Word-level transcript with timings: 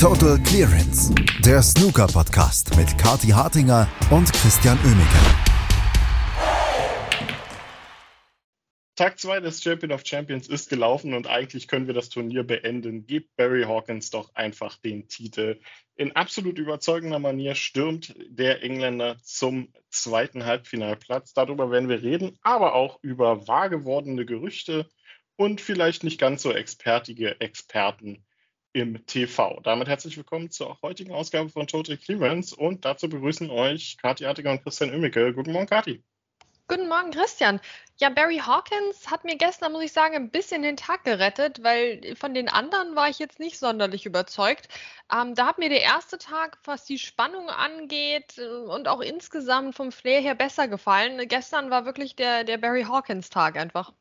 Total 0.00 0.38
Clearance, 0.44 1.12
der 1.44 1.60
Snooker-Podcast 1.60 2.76
mit 2.76 2.96
Kati 2.98 3.30
Hartinger 3.30 3.88
und 4.12 4.32
Christian 4.32 4.78
Oemeke. 4.84 5.18
Tag 8.94 9.18
2 9.18 9.40
des 9.40 9.60
Champion 9.60 9.90
of 9.90 10.02
Champions 10.06 10.46
ist 10.46 10.70
gelaufen 10.70 11.14
und 11.14 11.26
eigentlich 11.26 11.66
können 11.66 11.88
wir 11.88 11.94
das 11.94 12.10
Turnier 12.10 12.44
beenden. 12.44 13.08
Gebt 13.08 13.34
Barry 13.34 13.64
Hawkins 13.64 14.10
doch 14.10 14.32
einfach 14.36 14.76
den 14.76 15.08
Titel. 15.08 15.58
In 15.96 16.14
absolut 16.14 16.58
überzeugender 16.58 17.18
Manier 17.18 17.56
stürmt 17.56 18.14
der 18.28 18.62
Engländer 18.62 19.16
zum 19.24 19.72
zweiten 19.90 20.44
Halbfinalplatz. 20.44 21.32
Darüber 21.32 21.72
werden 21.72 21.88
wir 21.88 22.04
reden, 22.04 22.38
aber 22.42 22.76
auch 22.76 23.00
über 23.02 23.48
wahr 23.48 23.68
gewordene 23.68 24.24
Gerüchte 24.24 24.88
und 25.34 25.60
vielleicht 25.60 26.04
nicht 26.04 26.20
ganz 26.20 26.42
so 26.42 26.52
expertige 26.52 27.40
Experten 27.40 28.24
im 28.72 29.04
TV. 29.06 29.60
Damit 29.62 29.88
herzlich 29.88 30.16
willkommen 30.16 30.50
zur 30.50 30.80
heutigen 30.82 31.12
Ausgabe 31.12 31.48
von 31.48 31.66
Total 31.66 31.96
Clearance 31.96 32.54
und 32.54 32.84
dazu 32.84 33.08
begrüßen 33.08 33.50
euch 33.50 33.96
Kathi 33.98 34.26
Artiger 34.26 34.52
und 34.52 34.62
Christian 34.62 34.90
Oemmicke. 34.90 35.32
Guten 35.32 35.52
Morgen, 35.52 35.66
Kathi. 35.66 36.02
Guten 36.70 36.88
Morgen, 36.88 37.10
Christian. 37.10 37.60
Ja, 37.96 38.10
Barry 38.10 38.42
Hawkins 38.44 39.10
hat 39.10 39.24
mir 39.24 39.38
gestern, 39.38 39.72
muss 39.72 39.84
ich 39.84 39.92
sagen, 39.92 40.14
ein 40.14 40.30
bisschen 40.30 40.60
den 40.60 40.76
Tag 40.76 41.02
gerettet, 41.02 41.64
weil 41.64 42.14
von 42.14 42.34
den 42.34 42.50
anderen 42.50 42.94
war 42.94 43.08
ich 43.08 43.18
jetzt 43.18 43.40
nicht 43.40 43.58
sonderlich 43.58 44.04
überzeugt. 44.04 44.68
Ähm, 45.10 45.34
da 45.34 45.46
hat 45.46 45.58
mir 45.58 45.70
der 45.70 45.80
erste 45.80 46.18
Tag, 46.18 46.58
was 46.64 46.84
die 46.84 46.98
Spannung 46.98 47.48
angeht 47.48 48.36
äh, 48.36 48.46
und 48.46 48.86
auch 48.86 49.00
insgesamt 49.00 49.76
vom 49.76 49.92
Flair 49.92 50.20
her 50.20 50.34
besser 50.34 50.68
gefallen. 50.68 51.26
Gestern 51.26 51.70
war 51.70 51.86
wirklich 51.86 52.16
der, 52.16 52.44
der 52.44 52.58
Barry 52.58 52.82
Hawkins-Tag 52.82 53.56
einfach. 53.56 53.94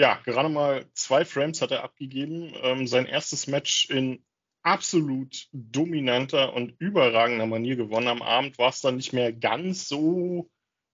Ja, 0.00 0.18
gerade 0.24 0.48
mal 0.48 0.86
zwei 0.94 1.26
Frames 1.26 1.60
hat 1.60 1.72
er 1.72 1.84
abgegeben. 1.84 2.54
Ähm, 2.62 2.86
sein 2.86 3.04
erstes 3.04 3.46
Match 3.48 3.90
in 3.90 4.24
absolut 4.62 5.48
dominanter 5.52 6.54
und 6.54 6.74
überragender 6.80 7.44
Manier 7.44 7.76
gewonnen. 7.76 8.08
Am 8.08 8.22
Abend 8.22 8.56
war 8.56 8.70
es 8.70 8.80
dann 8.80 8.96
nicht 8.96 9.12
mehr 9.12 9.30
ganz 9.30 9.88
so 9.88 10.50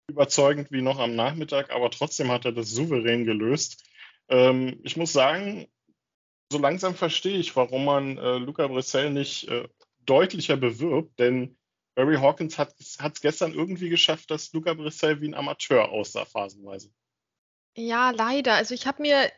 überzeugend 0.08 0.72
wie 0.72 0.80
noch 0.80 0.98
am 0.98 1.14
Nachmittag, 1.16 1.70
aber 1.70 1.90
trotzdem 1.90 2.30
hat 2.30 2.46
er 2.46 2.52
das 2.52 2.70
souverän 2.70 3.26
gelöst. 3.26 3.84
Ähm, 4.30 4.80
ich 4.84 4.96
muss 4.96 5.12
sagen, 5.12 5.66
so 6.50 6.58
langsam 6.58 6.94
verstehe 6.94 7.36
ich, 7.36 7.54
warum 7.56 7.84
man 7.84 8.16
äh, 8.16 8.38
Luca 8.38 8.68
Brissell 8.68 9.10
nicht 9.10 9.48
äh, 9.48 9.68
deutlicher 10.06 10.56
bewirbt, 10.56 11.18
denn 11.18 11.58
Barry 11.94 12.16
Hawkins 12.16 12.56
hat 12.56 12.74
es 12.80 13.20
gestern 13.20 13.52
irgendwie 13.52 13.90
geschafft, 13.90 14.30
dass 14.30 14.50
Luca 14.54 14.72
Brissell 14.72 15.20
wie 15.20 15.28
ein 15.28 15.34
Amateur 15.34 15.90
aussah, 15.90 16.24
phasenweise. 16.24 16.90
Ja, 17.76 18.10
leider. 18.10 18.54
Also 18.54 18.74
ich 18.74 18.86
habe 18.86 19.02
mir 19.02 19.30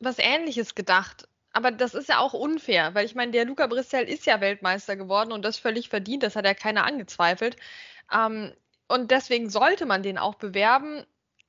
was 0.00 0.18
Ähnliches 0.18 0.74
gedacht. 0.74 1.28
Aber 1.52 1.70
das 1.70 1.94
ist 1.94 2.08
ja 2.08 2.18
auch 2.18 2.32
unfair, 2.32 2.94
weil 2.94 3.04
ich 3.04 3.14
meine, 3.14 3.32
der 3.32 3.44
Luca 3.44 3.66
Brissell 3.66 4.08
ist 4.08 4.24
ja 4.24 4.40
Weltmeister 4.40 4.96
geworden 4.96 5.32
und 5.32 5.42
das 5.44 5.58
völlig 5.58 5.90
verdient, 5.90 6.22
das 6.22 6.34
hat 6.34 6.46
ja 6.46 6.54
keiner 6.54 6.84
angezweifelt. 6.86 7.56
Ähm, 8.10 8.54
und 8.88 9.10
deswegen 9.10 9.50
sollte 9.50 9.84
man 9.86 10.02
den 10.02 10.18
auch 10.18 10.36
bewerben. 10.36 11.04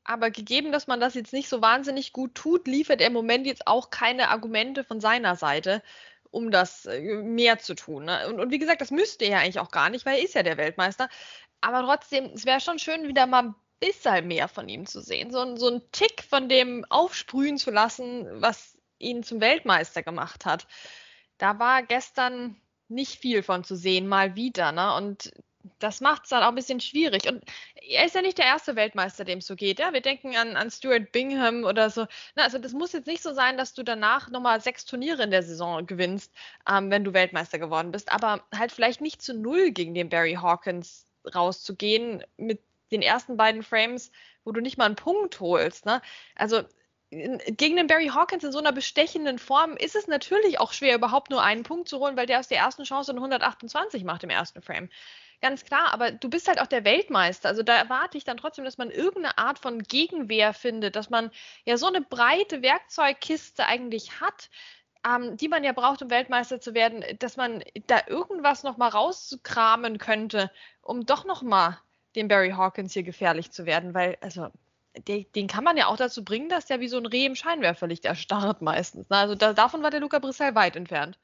Aber 0.06 0.32
gegeben, 0.32 0.74
dass 0.74 0.88
man 0.88 1.00
das 1.00 1.14
jetzt 1.14 1.32
nicht 1.34 1.48
so 1.48 1.62
wahnsinnig 1.62 2.12
gut 2.14 2.36
tut, 2.36 2.68
liefert 2.68 3.00
er 3.02 3.08
im 3.08 3.14
Moment 3.14 3.48
jetzt 3.48 3.68
auch 3.68 3.90
keine 3.90 4.30
Argumente 4.30 4.84
von 4.84 5.00
seiner 5.00 5.38
Seite, 5.38 5.82
um 6.32 6.52
das 6.52 6.86
äh, 6.86 7.00
mehr 7.24 7.60
zu 7.60 7.74
tun. 7.76 8.06
Ne? 8.06 8.28
Und, 8.28 8.40
und, 8.42 8.52
wie 8.52 8.60
gesagt, 8.60 8.82
das 8.82 8.92
müsste 8.92 9.26
er 9.26 9.40
eigentlich 9.40 9.60
auch 9.60 9.72
gar 9.72 9.90
nicht, 9.90 10.06
weil 10.06 10.18
er 10.18 10.24
ist 10.26 10.36
ja 10.36 10.44
der 10.44 10.58
Weltmeister. 10.58 11.10
Aber 11.62 11.82
trotzdem, 11.84 12.32
es 12.36 12.46
wäre 12.46 12.60
schon 12.60 12.80
schön, 12.80 13.08
wieder 13.08 13.26
mal 13.28 13.44
ein 13.44 13.56
bisschen 13.84 14.28
mehr 14.28 14.48
von 14.48 14.70
ihm 14.70 14.86
zu 14.86 15.02
sehen. 15.02 15.32
So, 15.32 15.56
so 15.56 15.70
ein 15.70 15.82
Tick 15.92 16.24
von 16.24 16.48
dem 16.50 16.86
aufsprühen 16.90 17.58
zu 17.58 17.72
lassen, 17.72 18.28
was 18.42 18.78
ihn 19.00 19.24
zum 19.24 19.42
Weltmeister 19.42 20.04
gemacht 20.04 20.46
hat. 20.46 20.68
Da 21.38 21.60
war 21.60 21.84
gestern 21.84 22.56
nicht 22.88 23.20
viel 23.20 23.44
von 23.44 23.64
zu 23.64 23.76
sehen, 23.76 24.08
mal 24.08 24.36
wieder. 24.36 24.72
Ne? 24.72 24.96
Und 24.96 25.32
das 25.80 26.02
macht 26.02 26.24
es 26.24 26.30
dann 26.30 26.44
auch 26.44 26.50
ein 26.50 26.56
bisschen 26.56 26.80
schwierig. 26.80 27.28
Und 27.28 27.44
er 27.76 28.06
ist 28.06 28.16
ja 28.16 28.22
nicht 28.22 28.38
der 28.38 28.46
erste 28.46 28.76
Weltmeister, 28.76 29.26
dem 29.26 29.40
es 29.40 29.48
so 29.48 29.56
geht. 29.56 29.80
Ja? 29.80 29.94
Wir 29.94 30.02
denken 30.02 30.36
an, 30.36 30.56
an 30.56 30.72
Stuart 30.72 31.12
Bingham 31.12 31.64
oder 31.64 31.90
so. 31.90 32.06
Na, 32.36 32.44
also 32.44 32.58
das 32.58 32.74
muss 32.74 32.94
jetzt 32.94 33.08
nicht 33.08 33.24
so 33.24 33.34
sein, 33.34 33.58
dass 33.58 33.74
du 33.74 33.84
danach 33.84 34.30
nochmal 34.30 34.62
sechs 34.62 34.86
Turniere 34.86 35.24
in 35.24 35.32
der 35.32 35.44
Saison 35.44 35.86
gewinnst, 35.86 36.32
ähm, 36.70 36.92
wenn 36.92 37.04
du 37.04 37.14
Weltmeister 37.14 37.60
geworden 37.60 37.92
bist. 37.92 38.12
Aber 38.12 38.44
halt 38.56 38.72
vielleicht 38.72 39.02
nicht 39.02 39.22
zu 39.22 39.34
null 39.34 39.72
gegen 39.72 39.94
den 39.94 40.10
Barry 40.10 40.36
Hawkins 40.36 41.06
rauszugehen 41.34 42.24
mit 42.38 42.62
den 42.94 43.02
ersten 43.02 43.38
beiden 43.38 43.64
Frames, 43.64 44.12
wo 44.44 44.52
du 44.52 44.62
nicht 44.62 44.78
mal 44.78 44.86
einen 44.86 44.96
Punkt 44.96 45.40
holst. 45.40 45.86
Ne? 45.86 46.02
Also 46.36 46.64
gegen 47.12 47.76
den 47.76 47.88
Barry 47.88 48.08
Hawkins 48.08 48.44
in 48.44 48.52
so 48.52 48.60
einer 48.60 48.72
bestechenden 48.72 49.38
Form 49.38 49.78
ist 49.78 49.96
es 49.96 50.08
natürlich 50.08 50.60
auch 50.60 50.74
schwer, 50.74 50.96
überhaupt 50.96 51.30
nur 51.30 51.44
einen 51.44 51.64
Punkt 51.64 51.88
zu 51.88 52.00
holen, 52.00 52.18
weil 52.18 52.26
der 52.26 52.40
aus 52.40 52.48
der 52.48 52.58
ersten 52.58 52.84
Chance 52.84 53.12
eine 53.12 53.20
128 53.20 54.04
macht 54.04 54.24
im 54.24 54.30
ersten 54.30 54.62
Frame. 54.62 54.90
Ganz 55.42 55.66
klar, 55.66 55.94
aber 55.94 56.12
du 56.12 56.30
bist 56.30 56.48
halt 56.48 56.62
auch 56.62 56.68
der 56.68 56.86
Weltmeister. 56.86 57.50
Also 57.50 57.64
da 57.64 57.76
erwarte 57.76 58.18
ich 58.18 58.24
dann 58.24 58.38
trotzdem, 58.38 58.64
dass 58.64 58.78
man 58.78 58.90
irgendeine 58.90 59.38
Art 59.38 59.60
von 59.60 59.84
Gegenwehr 59.84 60.54
findet, 60.54 60.96
dass 60.96 61.10
man 61.10 61.32
ja 61.66 61.78
so 61.78 61.88
eine 61.88 62.02
breite 62.02 62.62
Werkzeugkiste 62.62 63.66
eigentlich 63.66 64.22
hat, 64.22 64.50
ähm, 65.06 65.36
die 65.36 65.50
man 65.50 65.64
ja 65.64 65.74
braucht, 65.74 66.02
um 66.02 66.10
Weltmeister 66.10 66.62
zu 66.62 66.74
werden, 66.74 67.04
dass 67.20 67.36
man 67.36 67.62
da 67.88 68.00
irgendwas 68.08 68.64
nochmal 68.64 68.90
rauskramen 68.90 69.98
könnte, 69.98 70.50
um 70.82 71.06
doch 71.06 71.26
nochmal 71.26 71.78
dem 72.16 72.28
Barry 72.28 72.52
Hawkins 72.52 72.94
hier 72.94 73.04
gefährlich 73.04 73.52
zu 73.52 73.66
werden, 73.66 73.94
weil, 73.94 74.18
also, 74.22 74.50
den, 75.08 75.26
den 75.34 75.48
kann 75.48 75.64
man 75.64 75.78
ja 75.78 75.88
auch 75.88 75.98
dazu 75.98 76.24
bringen, 76.24 76.50
dass 76.50 76.68
der 76.68 76.80
wie 76.80 76.88
so 76.88 76.98
ein 76.98 77.06
Reh 77.06 77.26
im 77.26 77.36
Scheinwerferlicht 77.36 78.06
erstarrt 78.06 78.62
meistens. 78.62 79.10
Ne? 79.10 79.18
Also 79.18 79.36
da, 79.36 79.54
davon 79.54 79.82
war 79.82 79.90
der 79.90 80.00
Luca 80.00 80.20
Brissell 80.20 80.54
weit 80.56 80.76
entfernt. 80.76 81.18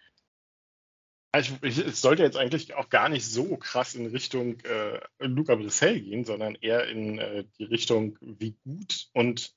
Also 1.32 1.54
es 1.62 2.02
sollte 2.02 2.24
jetzt 2.24 2.38
eigentlich 2.38 2.74
auch 2.74 2.90
gar 2.90 3.08
nicht 3.08 3.24
so 3.24 3.56
krass 3.58 3.94
in 3.94 4.08
Richtung 4.08 4.60
äh, 4.62 5.00
Luca 5.20 5.54
Brissell 5.56 6.02
gehen, 6.02 6.26
sondern 6.26 6.56
eher 6.56 6.88
in 6.88 7.20
äh, 7.20 7.44
die 7.60 7.66
Richtung, 7.66 8.18
wie 8.20 8.56
gut 8.64 9.10
und 9.14 9.54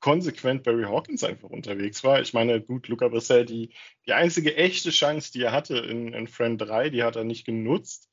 konsequent 0.00 0.64
Barry 0.64 0.82
Hawkins 0.82 1.22
einfach 1.22 1.48
unterwegs 1.48 2.02
war. 2.02 2.20
Ich 2.20 2.34
meine, 2.34 2.60
gut, 2.60 2.88
Luca 2.88 3.06
Brissell, 3.06 3.46
die, 3.46 3.72
die 4.04 4.14
einzige 4.14 4.56
echte 4.56 4.90
Chance, 4.90 5.30
die 5.30 5.42
er 5.42 5.52
hatte 5.52 5.78
in, 5.78 6.12
in 6.12 6.26
Friend 6.26 6.60
3, 6.60 6.90
die 6.90 7.04
hat 7.04 7.14
er 7.14 7.22
nicht 7.22 7.46
genutzt. 7.46 8.10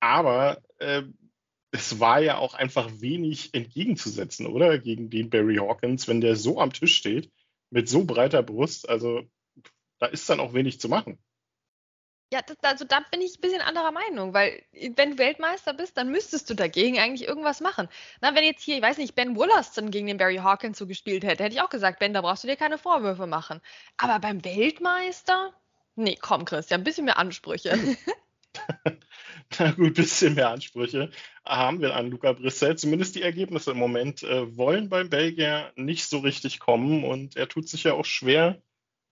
Aber 0.00 0.60
äh, 0.78 1.04
es 1.72 1.98
war 2.00 2.20
ja 2.20 2.36
auch 2.36 2.54
einfach 2.54 2.88
wenig 3.00 3.54
entgegenzusetzen, 3.54 4.46
oder? 4.46 4.78
Gegen 4.78 5.10
den 5.10 5.30
Barry 5.30 5.56
Hawkins, 5.56 6.06
wenn 6.06 6.20
der 6.20 6.36
so 6.36 6.60
am 6.60 6.72
Tisch 6.72 6.94
steht, 6.94 7.32
mit 7.70 7.88
so 7.88 8.04
breiter 8.04 8.42
Brust. 8.42 8.88
Also 8.88 9.22
da 9.98 10.06
ist 10.06 10.28
dann 10.28 10.38
auch 10.38 10.52
wenig 10.52 10.80
zu 10.80 10.88
machen. 10.88 11.18
Ja, 12.30 12.40
das, 12.40 12.56
also 12.62 12.84
da 12.84 13.00
bin 13.10 13.20
ich 13.20 13.36
ein 13.36 13.40
bisschen 13.40 13.60
anderer 13.60 13.90
Meinung, 13.90 14.32
weil 14.32 14.62
wenn 14.96 15.12
du 15.12 15.18
Weltmeister 15.18 15.74
bist, 15.74 15.96
dann 15.98 16.10
müsstest 16.10 16.48
du 16.48 16.54
dagegen 16.54 16.98
eigentlich 16.98 17.28
irgendwas 17.28 17.60
machen. 17.60 17.88
Na, 18.20 18.34
wenn 18.34 18.44
jetzt 18.44 18.62
hier, 18.62 18.76
ich 18.76 18.82
weiß 18.82 18.96
nicht, 18.98 19.14
Ben 19.14 19.36
Wollaston 19.36 19.90
gegen 19.90 20.06
den 20.06 20.16
Barry 20.16 20.36
Hawkins 20.36 20.78
so 20.78 20.86
gespielt 20.86 21.24
hätte, 21.24 21.44
hätte 21.44 21.54
ich 21.54 21.60
auch 21.60 21.68
gesagt, 21.68 21.98
Ben, 21.98 22.14
da 22.14 22.22
brauchst 22.22 22.44
du 22.44 22.48
dir 22.48 22.56
keine 22.56 22.78
Vorwürfe 22.78 23.26
machen. 23.26 23.60
Aber 23.98 24.18
beim 24.18 24.44
Weltmeister? 24.44 25.52
Nee, 25.94 26.18
komm, 26.20 26.46
Christian, 26.46 26.80
ein 26.80 26.84
bisschen 26.84 27.04
mehr 27.04 27.18
Ansprüche. 27.18 27.78
na 29.58 29.70
gut, 29.72 29.94
bisschen 29.94 30.34
mehr 30.34 30.50
Ansprüche 30.50 31.10
haben 31.44 31.80
wir 31.80 31.96
an 31.96 32.10
Luca 32.10 32.32
Brissell. 32.32 32.76
Zumindest 32.76 33.14
die 33.14 33.22
Ergebnisse 33.22 33.72
im 33.72 33.78
Moment 33.78 34.22
äh, 34.22 34.56
wollen 34.56 34.88
beim 34.88 35.10
Belgier 35.10 35.72
nicht 35.76 36.06
so 36.06 36.18
richtig 36.18 36.60
kommen 36.60 37.04
und 37.04 37.36
er 37.36 37.48
tut 37.48 37.68
sich 37.68 37.84
ja 37.84 37.94
auch 37.94 38.04
schwer 38.04 38.62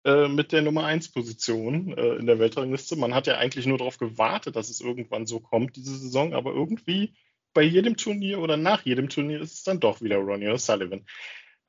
äh, 0.05 0.27
mit 0.27 0.51
der 0.51 0.61
Nummer 0.61 0.85
1 0.85 1.11
Position 1.11 1.97
äh, 1.97 2.15
in 2.15 2.25
der 2.25 2.39
Weltrangliste. 2.39 2.95
Man 2.95 3.13
hat 3.13 3.27
ja 3.27 3.37
eigentlich 3.37 3.65
nur 3.65 3.77
darauf 3.77 3.97
gewartet, 3.97 4.55
dass 4.55 4.69
es 4.69 4.81
irgendwann 4.81 5.25
so 5.25 5.39
kommt, 5.39 5.75
diese 5.75 5.97
Saison, 5.97 6.33
aber 6.33 6.53
irgendwie 6.53 7.13
bei 7.53 7.61
jedem 7.61 7.97
Turnier 7.97 8.39
oder 8.39 8.57
nach 8.57 8.83
jedem 8.83 9.09
Turnier 9.09 9.39
ist 9.39 9.53
es 9.53 9.63
dann 9.63 9.79
doch 9.79 10.01
wieder 10.01 10.17
Ronnie 10.17 10.49
O'Sullivan. 10.49 11.05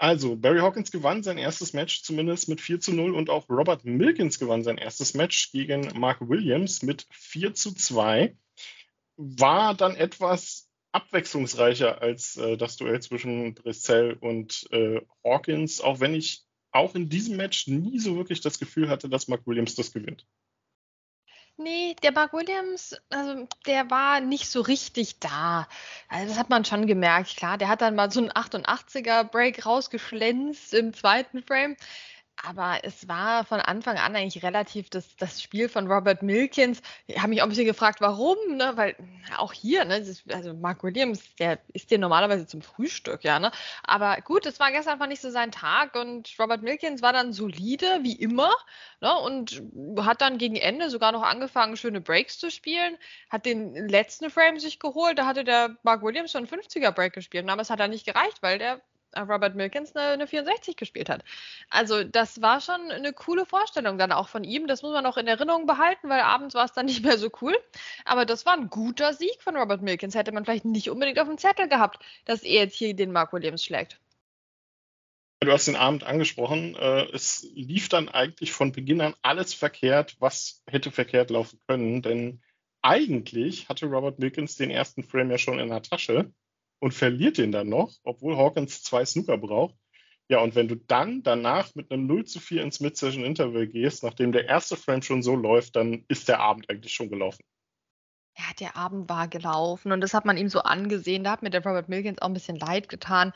Also, 0.04 0.37
Barry 0.37 0.59
Hawkins 0.59 0.91
gewann 0.91 1.22
sein 1.22 1.38
erstes 1.38 1.72
Match 1.72 2.03
zumindest 2.03 2.50
mit 2.50 2.60
4 2.60 2.78
zu 2.78 2.92
0 2.92 3.15
und 3.15 3.31
auch 3.31 3.48
Robert 3.48 3.87
Milkins 3.87 4.38
gewann 4.38 4.62
sein 4.62 4.76
erstes 4.76 5.15
Match 5.15 5.50
gegen 5.50 5.98
Mark 5.98 6.28
Williams 6.28 6.83
mit 6.83 7.06
4 7.10 7.54
zu 7.54 7.72
2. 7.72 8.36
War 9.16 9.74
dann 9.74 9.97
etwas 9.97 10.68
abwechslungsreicher 10.92 12.03
als 12.03 12.36
äh, 12.36 12.59
das 12.59 12.77
Duell 12.77 13.01
zwischen 13.01 13.54
Brissell 13.54 14.18
und 14.21 14.68
äh, 14.72 15.01
Hawkins, 15.24 15.80
auch 15.80 16.01
wenn 16.01 16.12
ich 16.12 16.42
auch 16.71 16.95
in 16.95 17.09
diesem 17.09 17.39
Match 17.39 17.66
nie 17.66 17.98
so 17.98 18.16
wirklich 18.16 18.42
das 18.42 18.59
Gefühl 18.59 18.91
hatte, 18.91 19.09
dass 19.09 19.28
Mark 19.28 19.47
Williams 19.47 19.74
das 19.74 19.91
gewinnt. 19.91 20.27
Nee, 21.56 21.95
der 22.03 22.10
Mark 22.10 22.33
Williams, 22.33 22.97
also 23.10 23.47
der 23.66 23.89
war 23.89 24.21
nicht 24.21 24.51
so 24.51 24.60
richtig 24.60 25.21
da. 25.21 25.68
Also 26.09 26.28
das 26.28 26.39
hat 26.39 26.51
man 26.51 26.65
schon 26.65 26.89
gemerkt. 26.89 27.36
Klar, 27.36 27.59
der 27.59 27.68
hat 27.68 27.80
dann 27.80 27.95
mal 27.95 28.10
so 28.10 28.21
einen 28.21 28.33
88er 28.33 29.22
Break 29.22 29.65
rausgeschlänzt 29.65 30.74
im 30.74 30.92
zweiten 30.95 31.45
Frame. 31.45 31.77
Aber 32.46 32.80
es 32.82 33.08
war 33.08 33.44
von 33.44 33.60
Anfang 33.60 33.96
an 33.96 34.14
eigentlich 34.14 34.42
relativ 34.42 34.91
das, 34.91 35.16
das 35.16 35.41
Spiel 35.41 35.68
von 35.68 35.91
Robert 35.91 36.22
Milkins. 36.22 36.82
Ich 37.06 37.18
habe 37.18 37.28
mich 37.28 37.41
auch 37.41 37.46
ein 37.46 37.48
bisschen 37.48 37.66
gefragt, 37.66 38.00
warum, 38.00 38.36
ne? 38.56 38.72
Weil 38.76 38.96
auch 39.38 39.52
hier, 39.52 39.84
ne, 39.84 40.04
also 40.32 40.54
Mark 40.54 40.82
Williams, 40.82 41.22
der 41.36 41.58
ist 41.72 41.91
dir 41.91 41.98
normalerweise 41.98 42.46
zum 42.46 42.62
Frühstück, 42.62 43.24
ja, 43.24 43.38
ne? 43.38 43.50
Aber 43.82 44.16
gut, 44.22 44.46
es 44.46 44.60
war 44.60 44.70
gestern 44.72 44.94
einfach 44.94 45.06
nicht 45.06 45.22
so 45.22 45.30
sein 45.30 45.52
Tag 45.52 45.94
und 45.94 46.34
Robert 46.38 46.62
Milkins 46.62 47.02
war 47.02 47.12
dann 47.12 47.32
solide, 47.32 48.00
wie 48.02 48.16
immer, 48.16 48.52
ne? 49.00 49.14
Und 49.18 49.62
hat 50.00 50.20
dann 50.20 50.38
gegen 50.38 50.56
Ende 50.56 50.91
sogar 50.91 51.12
noch 51.12 51.22
angefangen, 51.22 51.76
schöne 51.76 52.00
Breaks 52.00 52.38
zu 52.38 52.50
spielen, 52.50 52.96
hat 53.30 53.46
den 53.46 53.74
letzten 53.88 54.30
Frame 54.30 54.58
sich 54.58 54.78
geholt, 54.78 55.18
da 55.18 55.26
hatte 55.26 55.44
der 55.44 55.76
Mark 55.82 56.02
Williams 56.02 56.32
schon 56.32 56.46
50er 56.46 56.91
Break 56.91 57.12
gespielt, 57.14 57.48
aber 57.48 57.62
es 57.62 57.70
hat 57.70 57.80
dann 57.80 57.91
nicht 57.91 58.06
gereicht, 58.06 58.42
weil 58.42 58.58
der 58.58 58.80
Robert 59.16 59.55
Milkins 59.55 59.95
eine, 59.95 60.13
eine 60.13 60.27
64 60.27 60.77
gespielt 60.77 61.09
hat. 61.09 61.25
Also 61.71 62.05
das 62.05 62.43
war 62.43 62.61
schon 62.61 62.91
eine 62.91 63.13
coole 63.13 63.47
Vorstellung 63.47 63.99
dann 63.99 64.13
auch 64.13 64.28
von 64.28 64.45
ihm. 64.45 64.66
Das 64.66 64.83
muss 64.83 64.93
man 64.93 65.07
auch 65.07 65.16
in 65.16 65.27
Erinnerung 65.27 65.66
behalten, 65.66 66.09
weil 66.09 66.21
abends 66.21 66.55
war 66.55 66.65
es 66.65 66.72
dann 66.72 66.87
nicht 66.87 67.05
mehr 67.05 67.19
so 67.19 67.31
cool. 67.41 67.57
Aber 68.05 68.25
das 68.25 68.47
war 68.47 68.55
ein 68.55 68.71
guter 68.71 69.13
Sieg 69.13 69.43
von 69.43 69.57
Robert 69.57 69.83
Milkins. 69.83 70.15
Hätte 70.15 70.33
man 70.33 70.45
vielleicht 70.45 70.65
nicht 70.65 70.91
unbedingt 70.91 71.19
auf 71.19 71.28
dem 71.28 71.39
Zettel 71.39 71.69
gehabt, 71.69 71.99
dass 72.25 72.43
er 72.43 72.65
jetzt 72.65 72.77
hier 72.77 72.95
den 72.95 73.13
Mark 73.13 73.33
Williams 73.33 73.65
schlägt. 73.65 73.99
Du 75.41 75.53
hast 75.53 75.69
den 75.69 75.77
Abend 75.77 76.05
angesprochen. 76.05 76.75
Äh, 76.77 77.05
es 77.13 77.47
lief 77.55 77.89
dann 77.89 78.09
eigentlich 78.09 78.53
von 78.53 78.72
Beginn 78.72 79.01
an 79.01 79.15
alles 79.22 79.53
verkehrt, 79.53 80.16
was 80.19 80.63
hätte 80.66 80.91
verkehrt 80.91 81.31
laufen 81.31 81.61
können. 81.66 82.03
Denn 82.03 82.41
eigentlich 82.81 83.69
hatte 83.69 83.87
Robert 83.87 84.19
Milkins 84.19 84.57
den 84.57 84.71
ersten 84.71 85.03
Frame 85.03 85.31
ja 85.31 85.39
schon 85.39 85.59
in 85.59 85.69
der 85.69 85.83
Tasche 85.83 86.33
und 86.84 86.92
verliert 86.92 87.39
den 87.39 87.51
dann 87.51 87.71
noch, 87.71 87.95
obwohl 88.03 88.36
Hawkins 88.36 88.83
zwei 88.83 89.07
Snooker 89.07 89.39
braucht. 89.39 89.75
Ja, 90.28 90.41
und 90.41 90.54
wenn 90.54 90.69
du 90.69 90.77
dann 90.77 91.22
danach 91.22 91.75
mit 91.75 91.91
einem 91.91 92.07
0 92.07 92.27
zu 92.27 92.41
4 92.41 92.63
ins 92.63 92.81
Mid-Session-Interval 92.81 93.69
gehst, 93.69 94.03
nachdem 94.03 94.33
der 94.33 94.48
erste 94.48 94.77
Frame 94.77 95.01
schon 95.01 95.22
so 95.22 95.34
läuft, 95.34 95.77
dann 95.77 96.04
ist 96.09 96.28
der 96.28 96.41
Abend 96.41 96.69
eigentlich 96.69 96.92
schon 96.92 97.09
gelaufen. 97.09 97.42
Ja, 98.36 98.45
der 98.60 98.77
Abend 98.77 99.09
war 99.09 99.28
gelaufen 99.28 99.92
und 99.92 100.03
das 100.03 100.13
hat 100.13 100.27
man 100.27 100.36
ihm 100.36 100.51
so 100.51 100.60
angesehen. 100.60 101.25
Da 101.25 101.31
hat 101.31 101.42
mir 101.42 101.48
der 101.48 101.65
Robert 101.65 101.89
Milkins 101.89 102.21
auch 102.21 102.27
ein 102.27 102.34
bisschen 102.34 102.57
leid 102.57 102.91
getan. 102.91 103.33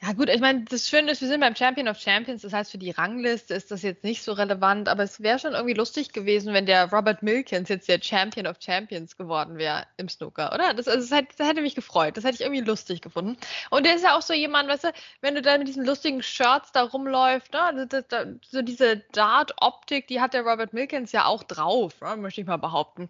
Ja, 0.00 0.12
gut, 0.12 0.28
ich 0.28 0.40
meine, 0.40 0.62
das 0.62 0.88
Schöne 0.88 1.10
ist, 1.10 1.20
wir 1.22 1.28
sind 1.28 1.40
beim 1.40 1.56
Champion 1.56 1.88
of 1.88 1.98
Champions. 1.98 2.42
Das 2.42 2.52
heißt, 2.52 2.70
für 2.70 2.78
die 2.78 2.92
Rangliste 2.92 3.52
ist 3.54 3.72
das 3.72 3.82
jetzt 3.82 4.04
nicht 4.04 4.22
so 4.22 4.32
relevant, 4.32 4.88
aber 4.88 5.02
es 5.02 5.20
wäre 5.20 5.40
schon 5.40 5.54
irgendwie 5.54 5.74
lustig 5.74 6.12
gewesen, 6.12 6.54
wenn 6.54 6.66
der 6.66 6.92
Robert 6.92 7.24
Milkins 7.24 7.68
jetzt 7.68 7.88
der 7.88 8.00
Champion 8.00 8.46
of 8.46 8.58
Champions 8.60 9.16
geworden 9.16 9.58
wäre 9.58 9.86
im 9.96 10.08
Snooker, 10.08 10.54
oder? 10.54 10.72
Das, 10.72 10.86
also, 10.86 11.00
das, 11.00 11.18
hätte, 11.18 11.34
das 11.36 11.48
hätte 11.48 11.62
mich 11.62 11.74
gefreut. 11.74 12.16
Das 12.16 12.22
hätte 12.22 12.36
ich 12.36 12.42
irgendwie 12.42 12.60
lustig 12.60 13.00
gefunden. 13.00 13.36
Und 13.70 13.86
der 13.86 13.96
ist 13.96 14.04
ja 14.04 14.16
auch 14.16 14.22
so 14.22 14.34
jemand, 14.34 14.68
weißt 14.68 14.84
du, 14.84 14.92
wenn 15.20 15.34
du 15.34 15.42
da 15.42 15.58
mit 15.58 15.66
diesen 15.66 15.84
lustigen 15.84 16.22
Shirts 16.22 16.70
da 16.70 16.84
rumläufst, 16.84 17.52
ne, 17.52 17.88
das, 17.88 18.06
das, 18.06 18.26
so 18.48 18.62
diese 18.62 18.98
Dart-Optik, 19.12 20.06
die 20.06 20.20
hat 20.20 20.32
der 20.32 20.42
Robert 20.42 20.72
Milkins 20.72 21.10
ja 21.10 21.24
auch 21.24 21.42
drauf, 21.42 22.00
ne, 22.02 22.16
möchte 22.16 22.40
ich 22.40 22.46
mal 22.46 22.56
behaupten. 22.56 23.08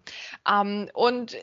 Ähm, 0.49 0.89
und 0.95 1.37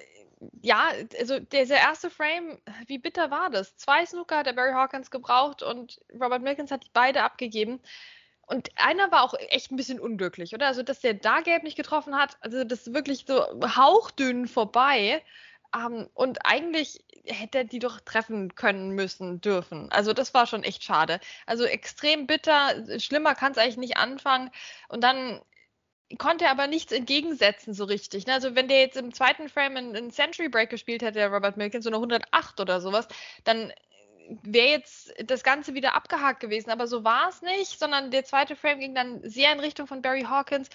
ja, 0.62 0.91
also 1.19 1.38
dieser 1.41 1.77
erste 1.77 2.11
Frame, 2.11 2.59
wie 2.87 2.99
bitter 2.99 3.31
war 3.31 3.50
das? 3.50 3.77
Zwei 3.77 4.05
Snooker 4.05 4.38
hat 4.38 4.47
der 4.47 4.53
Barry 4.53 4.73
Hawkins 4.73 5.11
gebraucht 5.11 5.62
und 5.62 6.00
Robert 6.12 6.43
Milkins 6.43 6.71
hat 6.71 6.85
die 6.85 6.91
beide 6.93 7.23
abgegeben. 7.23 7.81
Und 8.47 8.71
einer 8.77 9.11
war 9.11 9.23
auch 9.23 9.35
echt 9.49 9.73
ein 9.73 9.77
bisschen 9.77 9.99
unglücklich, 9.99 10.55
oder? 10.55 10.67
Also, 10.69 10.83
dass 10.83 11.00
der 11.00 11.15
da 11.15 11.41
gelb 11.41 11.65
nicht 11.65 11.77
getroffen 11.77 12.17
hat, 12.17 12.37
also 12.41 12.62
das 12.65 12.87
ist 12.87 12.94
wirklich 12.94 13.25
so 13.27 13.43
hauchdünn 13.77 14.47
vorbei. 14.47 15.23
Um, 15.75 15.94
ähm, 15.94 16.11
und 16.15 16.47
eigentlich 16.47 17.05
hätte 17.25 17.59
er 17.59 17.65
die 17.65 17.81
doch 17.81 18.00
treffen 18.00 18.55
können 18.55 18.91
müssen, 18.91 19.41
dürfen. 19.41 19.91
Also 19.91 20.12
das 20.12 20.33
war 20.33 20.47
schon 20.47 20.62
echt 20.62 20.85
schade. 20.85 21.19
Also 21.44 21.65
extrem 21.65 22.27
bitter, 22.29 23.00
schlimmer 23.00 23.35
kann 23.35 23.53
es 23.53 23.59
eigentlich 23.59 23.77
nicht 23.79 23.97
anfangen. 23.97 24.50
Und 24.88 25.03
dann 25.03 25.41
konnte 26.19 26.49
aber 26.49 26.67
nichts 26.67 26.93
entgegensetzen 26.93 27.75
so 27.75 27.85
richtig. 27.85 28.26
Ne? 28.26 28.35
Also 28.35 28.55
wenn 28.55 28.69
der 28.69 28.81
jetzt 28.81 28.97
im 28.97 29.12
zweiten 29.12 29.49
Frame 29.49 29.76
einen 29.76 30.11
Century 30.11 30.49
Break 30.49 30.70
gespielt 30.70 31.03
hätte, 31.03 31.19
der 31.19 31.32
Robert 31.32 31.56
Milkins, 31.56 31.85
so 31.85 31.91
eine 31.91 31.97
108 31.97 32.61
oder 32.61 32.81
sowas, 32.81 33.08
dann 33.44 33.73
wäre 34.43 34.69
jetzt 34.69 35.12
das 35.25 35.43
Ganze 35.43 35.75
wieder 35.75 35.94
abgehakt 35.94 36.41
gewesen. 36.41 36.70
Aber 36.70 36.87
so 36.87 37.05
war 37.05 37.29
es 37.29 37.43
nicht, 37.43 37.79
sondern 37.79 38.11
der 38.11 38.25
zweite 38.25 38.56
Frame 38.56 38.81
ging 38.81 38.94
dann 38.94 39.20
sehr 39.23 39.53
in 39.53 39.61
Richtung 39.61 39.87
von 39.87 40.03
Barry 40.03 40.23
Hawkins 40.23 40.69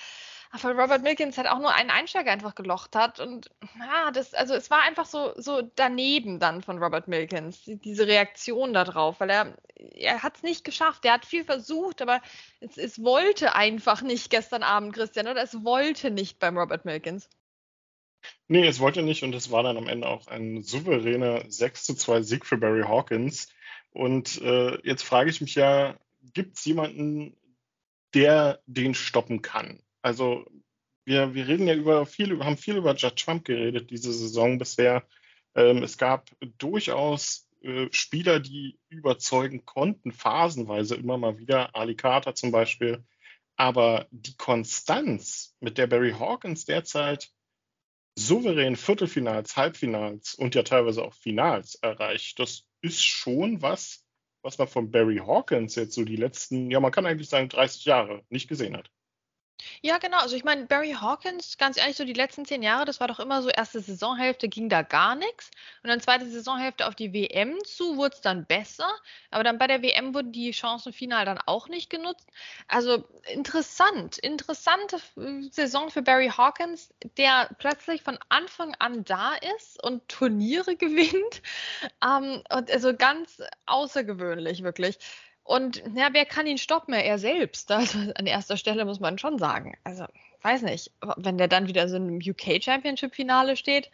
weil 0.60 0.80
Robert 0.80 1.02
Milkins 1.02 1.38
halt 1.38 1.48
auch 1.48 1.60
nur 1.60 1.74
einen 1.74 1.90
Einsteiger 1.90 2.32
einfach 2.32 2.56
gelocht 2.56 2.96
hat. 2.96 3.20
Und 3.20 3.50
ja, 3.80 4.12
das, 4.12 4.34
also 4.34 4.54
es 4.54 4.70
war 4.70 4.82
einfach 4.82 5.06
so, 5.06 5.34
so 5.38 5.62
daneben 5.76 6.40
dann 6.40 6.62
von 6.62 6.82
Robert 6.82 7.08
Milkins, 7.08 7.62
diese 7.66 8.08
Reaktion 8.08 8.74
darauf, 8.74 9.20
weil 9.20 9.30
er, 9.30 9.58
er 9.76 10.24
hat 10.24 10.38
es 10.38 10.44
nicht 10.44 10.64
geschafft. 10.64 11.06
Er 11.06 11.14
hat 11.14 11.26
viel 11.26 11.46
versucht, 11.46 12.02
aber 12.02 12.22
es, 12.60 12.78
es 12.78 13.02
wollte 13.02 13.56
einfach 13.56 14.02
nicht 14.02 14.30
gestern 14.30 14.64
Abend, 14.64 14.94
Christian, 14.94 15.28
oder 15.28 15.42
es 15.42 15.64
wollte 15.64 16.12
nicht 16.12 16.40
beim 16.40 16.58
Robert 16.58 16.86
Milkins. 16.86 17.30
Nee, 18.48 18.68
es 18.68 18.80
wollte 18.80 19.02
nicht 19.02 19.24
und 19.24 19.34
es 19.34 19.52
war 19.52 19.64
dann 19.64 19.78
am 19.78 19.88
Ende 19.88 20.08
auch 20.08 20.28
ein 20.28 20.62
souveräner 20.62 21.50
6 21.50 21.86
zu 21.86 21.96
2 21.96 22.22
Sieg 22.22 22.46
für 22.46 22.58
Barry 22.58 22.84
Hawkins. 22.84 23.48
Und 23.92 24.42
äh, 24.42 24.78
jetzt 24.88 25.04
frage 25.04 25.30
ich 25.30 25.42
mich 25.42 25.56
ja, 25.56 25.98
gibt 26.34 26.58
es 26.58 26.66
jemanden, 26.66 27.36
der 28.14 28.62
den 28.66 28.94
stoppen 28.94 29.42
kann? 29.42 29.82
Also 30.02 30.46
wir, 31.06 31.34
wir 31.34 31.48
reden 31.48 31.68
ja 31.68 31.76
über 31.76 32.06
viel, 32.06 32.44
haben 32.44 32.58
viel 32.58 32.78
über 32.78 32.96
Judge 32.96 33.24
Trump 33.24 33.46
geredet 33.46 33.90
diese 33.90 34.14
Saison 34.14 34.58
bisher. 34.58 35.06
Ähm, 35.56 35.84
es 35.84 35.98
gab 35.98 36.30
durchaus 36.58 37.48
äh, 37.62 37.88
Spieler, 37.92 38.40
die 38.40 38.80
überzeugen 38.90 39.66
konnten, 39.66 40.12
phasenweise 40.12 40.96
immer 40.96 41.18
mal 41.18 41.38
wieder, 41.38 41.76
Ali 41.76 41.96
Carter 41.96 42.36
zum 42.36 42.52
Beispiel. 42.52 43.04
Aber 43.56 44.08
die 44.12 44.36
Konstanz, 44.38 45.56
mit 45.60 45.78
der 45.78 45.88
Barry 45.88 46.14
Hawkins 46.14 46.66
derzeit 46.66 47.32
souverän 48.18 48.76
Viertelfinals, 48.76 49.56
Halbfinals 49.56 50.36
und 50.36 50.56
ja 50.56 50.64
teilweise 50.64 51.04
auch 51.04 51.14
Finals 51.14 51.76
erreicht, 51.76 52.40
das 52.40 52.68
ist 52.82 53.04
schon 53.04 53.62
was, 53.62 54.06
was 54.42 54.58
man 54.58 54.68
von 54.68 54.92
Barry 54.92 55.18
Hawkins 55.18 55.76
jetzt 55.76 55.94
so 55.94 56.04
die 56.04 56.16
letzten, 56.16 56.72
ja, 56.72 56.80
man 56.80 56.92
kann 56.92 57.06
eigentlich 57.06 57.30
sagen 57.30 57.50
30 57.50 57.86
Jahre 57.86 58.24
nicht 58.30 58.48
gesehen 58.48 58.76
hat. 58.76 58.90
Ja, 59.82 59.98
genau. 59.98 60.18
Also 60.20 60.36
ich 60.36 60.44
meine, 60.44 60.66
Barry 60.66 60.94
Hawkins, 61.00 61.58
ganz 61.58 61.78
ehrlich, 61.78 61.96
so 61.98 62.06
die 62.06 62.14
letzten 62.14 62.46
zehn 62.46 62.64
Jahre, 62.64 62.86
das 62.86 63.00
war 63.00 63.08
doch 63.08 63.20
immer 63.20 63.42
so, 63.42 63.50
erste 63.50 63.80
Saisonhälfte 63.80 64.48
ging 64.50 64.70
da 64.70 64.82
gar 64.82 65.16
nichts. 65.16 65.52
Und 65.84 65.90
dann 65.90 66.00
zweite 66.02 66.30
Saisonhälfte 66.30 66.88
auf 66.88 66.96
die 66.96 67.14
WM 67.14 67.58
zu, 67.66 67.98
wurde 67.98 68.16
es 68.16 68.22
dann 68.22 68.46
besser. 68.46 68.88
Aber 69.30 69.44
dann 69.44 69.58
bei 69.58 69.68
der 69.68 69.82
WM 69.82 70.14
wurden 70.14 70.32
die 70.32 70.52
Chancen 70.52 70.94
final 70.94 71.26
dann 71.26 71.40
auch 71.46 71.68
nicht 71.68 71.90
genutzt. 71.90 72.28
Also 72.68 73.04
interessant, 73.34 74.18
interessante 74.20 74.98
Saison 75.52 75.90
für 75.90 76.02
Barry 76.02 76.30
Hawkins, 76.30 76.94
der 77.18 77.50
plötzlich 77.60 78.04
von 78.04 78.18
Anfang 78.30 78.76
an 78.80 79.04
da 79.04 79.34
ist 79.58 79.84
und 79.84 80.08
Turniere 80.08 80.76
gewinnt. 80.78 81.42
Ähm, 82.04 82.44
und 82.54 82.72
also 82.72 82.96
ganz 82.96 83.42
außergewöhnlich, 83.66 84.64
wirklich. 84.64 84.98
Und 85.44 85.84
ja, 85.96 86.10
wer 86.12 86.26
kann 86.26 86.48
ihn 86.48 86.58
stoppen? 86.58 86.94
Er 86.94 87.18
selbst. 87.18 87.72
Also 87.82 88.00
an 88.16 88.26
erster 88.28 88.58
Stelle 88.58 88.86
muss 88.86 89.00
man 89.00 89.18
schon 89.18 89.38
sagen. 89.38 89.78
Also, 89.84 90.06
weiß 90.44 90.62
nicht, 90.64 90.92
wenn 91.18 91.38
der 91.38 91.48
dann 91.48 91.68
wieder 91.68 91.88
so 91.90 91.98
im 91.98 92.18
UK 92.18 92.62
Championship 92.62 93.16
Finale 93.16 93.56
steht, 93.58 93.90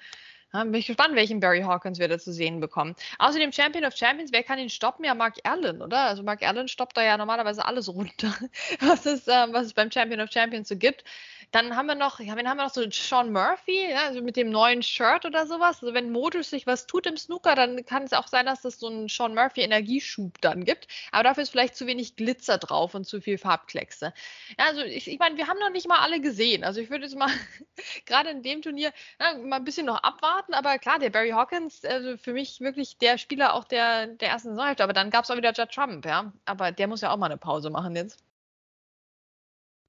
ja, 0.54 0.64
bin 0.64 0.76
ich 0.76 0.88
gespannt, 0.88 1.16
welchen 1.16 1.40
Barry 1.42 1.62
Hawkins 1.62 2.00
wir 2.00 2.08
da 2.08 2.18
zu 2.18 2.32
sehen 2.32 2.60
bekommen. 2.62 2.96
Außerdem 3.20 3.52
Champion 3.52 3.86
of 3.86 3.96
Champions, 3.96 4.32
wer 4.32 4.44
kann 4.44 4.60
ihn 4.60 4.70
stoppen? 4.70 5.04
Ja, 5.04 5.14
Mark 5.14 5.36
Allen, 5.44 5.82
oder? 5.82 6.00
Also 6.00 6.24
Mark 6.24 6.42
Allen 6.42 6.70
stoppt 6.70 6.96
da 6.96 7.04
ja 7.04 7.18
normalerweise 7.18 7.66
alles 7.66 7.90
runter, 7.90 8.34
was 8.80 9.06
es, 9.06 9.28
äh, 9.28 9.48
was 9.52 9.68
es 9.68 9.74
beim 9.74 9.92
Champion 9.92 10.22
of 10.22 10.32
Champions 10.32 10.70
so 10.70 10.78
gibt. 10.78 11.04
Dann 11.52 11.76
haben 11.76 11.88
wir 11.88 11.96
noch, 11.96 12.20
ja, 12.20 12.36
wen 12.36 12.48
haben 12.50 12.58
wir 12.58 12.66
noch 12.66 12.74
so 12.74 12.84
Sean 12.92 13.32
Murphy, 13.32 13.90
ja, 13.90 14.08
also 14.08 14.22
mit 14.22 14.36
dem 14.36 14.50
neuen 14.50 14.84
Shirt 14.84 15.26
oder 15.26 15.48
sowas. 15.48 15.82
Also 15.82 15.94
wenn 15.94 16.12
modisch 16.12 16.48
sich 16.48 16.68
was 16.68 16.88
tut 16.88 17.06
im 17.08 17.16
Snooker, 17.16 17.56
dann 17.56 17.86
kann 17.86 18.04
es 18.04 18.14
auch 18.14 18.28
sein, 18.28 18.46
dass 18.46 18.66
es 18.66 18.80
so 18.80 18.88
einen 18.88 19.08
Sean 19.08 19.34
Murphy 19.34 19.62
Energieschub 19.62 20.42
dann 20.42 20.66
gibt. 20.66 20.88
Aber 21.12 21.24
dafür 21.24 21.44
ist 21.44 21.52
vielleicht 21.52 21.76
zu 21.76 21.88
wenig 21.88 22.18
Glitzer 22.18 22.58
drauf 22.58 22.96
und 22.96 23.06
zu 23.06 23.22
viel 23.22 23.38
Farbkleckse. 23.38 24.14
Ja, 24.60 24.66
also 24.66 24.82
ich, 24.82 25.08
ich 25.08 25.20
meine, 25.20 25.38
wir 25.38 25.48
haben 25.48 25.60
noch 25.60 25.72
nicht 25.72 25.88
mal 25.88 26.00
alle 26.00 26.20
gesehen. 26.20 26.64
Also 26.64 26.82
ich 26.82 26.90
würde 26.90 27.06
jetzt 27.06 27.16
mal 27.16 27.32
gerade 28.06 28.30
in 28.30 28.44
dem 28.44 28.62
Turnier 28.62 28.92
ja, 29.20 29.38
mal 29.38 29.58
ein 29.58 29.64
bisschen 29.64 29.86
noch 29.86 30.04
abwarten. 30.04 30.54
Aber 30.54 30.78
klar, 30.80 31.00
der 31.00 31.12
Barry 31.12 31.30
Hawkins, 31.32 31.86
also 31.86 32.18
für 32.18 32.34
mich 32.34 32.60
wirklich 32.60 32.98
der 32.98 33.18
Spieler 33.18 33.54
auch 33.54 33.64
der, 33.64 34.08
der 34.08 34.30
ersten 34.30 34.50
Saisonhälfte. 34.50 34.84
Aber 34.84 34.94
dann 34.94 35.10
gab 35.12 35.24
es 35.24 35.32
auch 35.32 35.38
wieder 35.38 35.54
Judd 35.54 35.72
Trump, 35.72 36.06
ja. 36.06 36.34
Aber 36.46 36.72
der 36.74 36.88
muss 36.88 37.02
ja 37.02 37.12
auch 37.12 37.18
mal 37.18 37.28
eine 37.28 37.38
Pause 37.38 37.70
machen 37.70 37.96
jetzt. 37.96 38.27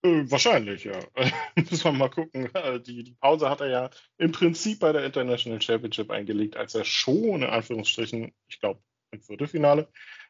Äh, 0.03 0.31
wahrscheinlich, 0.31 0.85
ja. 0.85 0.99
Müssen 1.57 1.85
wir 1.85 1.93
mal 1.93 2.11
gucken. 2.11 2.51
Die, 2.87 3.03
die 3.03 3.15
Pause 3.15 3.51
hat 3.51 3.61
er 3.61 3.69
ja 3.69 3.91
im 4.17 4.33
Prinzip 4.33 4.81
bei 4.81 4.93
der 4.93 5.05
International 5.05 5.61
Championship 5.61 6.11
eingelegt, 6.11 6.57
als 6.57 6.75
er 6.75 6.85
schon 6.85 7.43
in 7.43 7.45
Anführungsstrichen, 7.45 8.33
ich 8.49 8.61
glaube, 8.61 8.81
im 9.11 9.21
Viertelfinale 9.21 9.89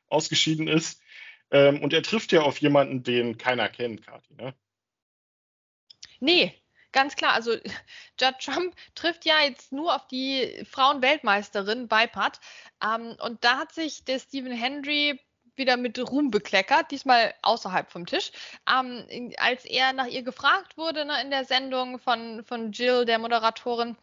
ausgeschieden 0.09 0.69
ist. 0.69 1.03
Ähm, 1.51 1.83
und 1.83 1.93
er 1.93 2.03
trifft 2.03 2.33
ja 2.33 2.43
auf 2.43 2.59
jemanden, 2.59 3.03
den 3.03 3.39
keiner 3.39 3.69
kennt, 3.69 4.05
Kati, 4.05 4.35
ne? 4.35 4.55
Nee, 6.21 6.55
ganz 6.93 7.17
klar. 7.17 7.33
Also 7.33 7.53
Judd 8.21 8.39
Trump 8.41 8.75
trifft 8.95 9.25
ja 9.25 9.43
jetzt 9.43 9.73
nur 9.73 9.95
auf 9.95 10.07
die 10.09 10.65
Frauenweltmeisterin 10.71 11.89
bei 11.89 12.07
Pat. 12.07 12.41
Ähm, 12.83 13.17
und 13.21 13.45
da 13.45 13.59
hat 13.59 13.73
sich 13.73 14.05
der 14.05 14.19
Stephen 14.19 14.53
Hendry 14.53 15.21
wieder 15.59 15.77
mit 15.77 15.99
Ruhm 15.99 16.31
bekleckert, 16.31 16.91
diesmal 16.91 17.35
außerhalb 17.43 17.91
vom 17.91 18.07
Tisch. 18.07 18.33
Ähm, 18.69 19.33
als 19.37 19.65
er 19.65 19.93
nach 19.93 20.07
ihr 20.07 20.23
gefragt 20.23 20.77
wurde 20.77 21.05
ne, 21.05 21.21
in 21.23 21.31
der 21.31 21.45
Sendung 21.45 21.99
von, 21.99 22.45
von 22.45 22.73
Jill, 22.73 23.05
der 23.05 23.19
Moderatorin, 23.19 23.97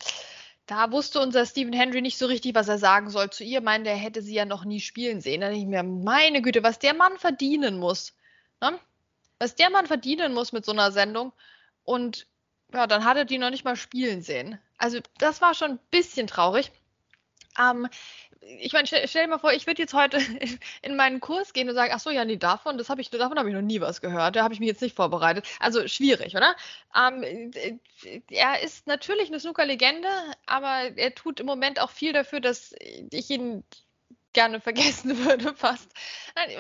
da 0.68 0.92
wusste 0.92 1.20
unser 1.20 1.46
Stephen 1.46 1.74
Henry 1.74 2.02
nicht 2.02 2.18
so 2.18 2.26
richtig, 2.26 2.56
was 2.56 2.68
er 2.68 2.80
sagen 2.80 3.10
soll 3.10 3.30
zu 3.30 3.44
ihr. 3.44 3.62
Meinte, 3.62 3.90
er 3.92 3.96
hätte 3.96 4.22
sie 4.22 4.34
ja 4.34 4.46
noch 4.46 4.66
nie 4.66 4.80
spielen 4.80 5.22
sehen. 5.22 5.42
Da 5.42 5.48
denke 5.50 5.62
ich 5.62 5.68
mir, 5.68 5.84
meine 5.84 6.42
Güte, 6.42 6.64
was 6.64 6.80
der 6.80 6.96
Mann 6.96 7.18
verdienen 7.20 7.78
muss. 7.78 8.14
Ne? 8.62 8.80
Was 9.38 9.56
der 9.56 9.70
Mann 9.70 9.86
verdienen 9.86 10.34
muss 10.34 10.54
mit 10.54 10.66
so 10.66 10.72
einer 10.72 10.92
Sendung. 10.92 11.34
Und 11.84 12.26
ja, 12.74 12.88
dann 12.88 13.06
hat 13.06 13.18
er 13.18 13.26
die 13.26 13.38
noch 13.38 13.52
nicht 13.52 13.64
mal 13.64 13.76
spielen 13.76 14.24
sehen. 14.24 14.60
Also 14.78 15.00
das 15.20 15.42
war 15.42 15.54
schon 15.54 15.72
ein 15.72 15.80
bisschen 15.92 16.26
traurig. 16.26 16.72
Ähm, 17.60 17.88
ich 18.60 18.74
meine, 18.74 18.86
stell, 18.88 19.08
stell, 19.08 19.24
dir 19.24 19.30
mal 19.30 19.40
vor, 19.40 19.54
ich 19.54 19.66
würde 19.68 19.82
jetzt 19.82 19.94
heute 19.94 20.18
in 20.82 20.96
meinen 20.96 21.20
Kurs 21.20 21.54
gehen 21.54 21.68
und 21.70 21.76
sagen, 21.76 21.92
ach 21.94 22.00
so, 22.00 22.10
ja, 22.10 22.26
nee, 22.26 22.38
davon, 22.38 22.78
das 22.78 22.90
habe 22.90 23.02
ich, 23.02 23.10
davon 23.10 23.38
habe 23.38 23.50
ich 23.50 23.56
noch 23.56 23.62
nie 23.62 23.82
was 23.82 24.02
gehört. 24.02 24.36
Da 24.36 24.44
habe 24.44 24.54
ich 24.54 24.60
mich 24.60 24.68
jetzt 24.68 24.82
nicht 24.82 24.96
vorbereitet. 24.96 25.46
Also 25.60 25.88
schwierig, 25.88 26.36
oder? 26.36 26.56
Ähm, 26.96 27.52
er 28.30 28.62
ist 28.62 28.88
natürlich 28.88 29.30
eine 29.30 29.40
Snooker-Legende, 29.40 30.10
aber 30.46 30.92
er 30.96 31.16
tut 31.16 31.40
im 31.40 31.46
Moment 31.46 31.80
auch 31.82 31.90
viel 31.90 32.14
dafür, 32.14 32.40
dass 32.40 32.76
ich 33.12 33.30
ihn 33.30 33.64
gerne 34.36 34.60
vergessen 34.60 35.18
würde 35.26 35.56
fast. 35.56 35.90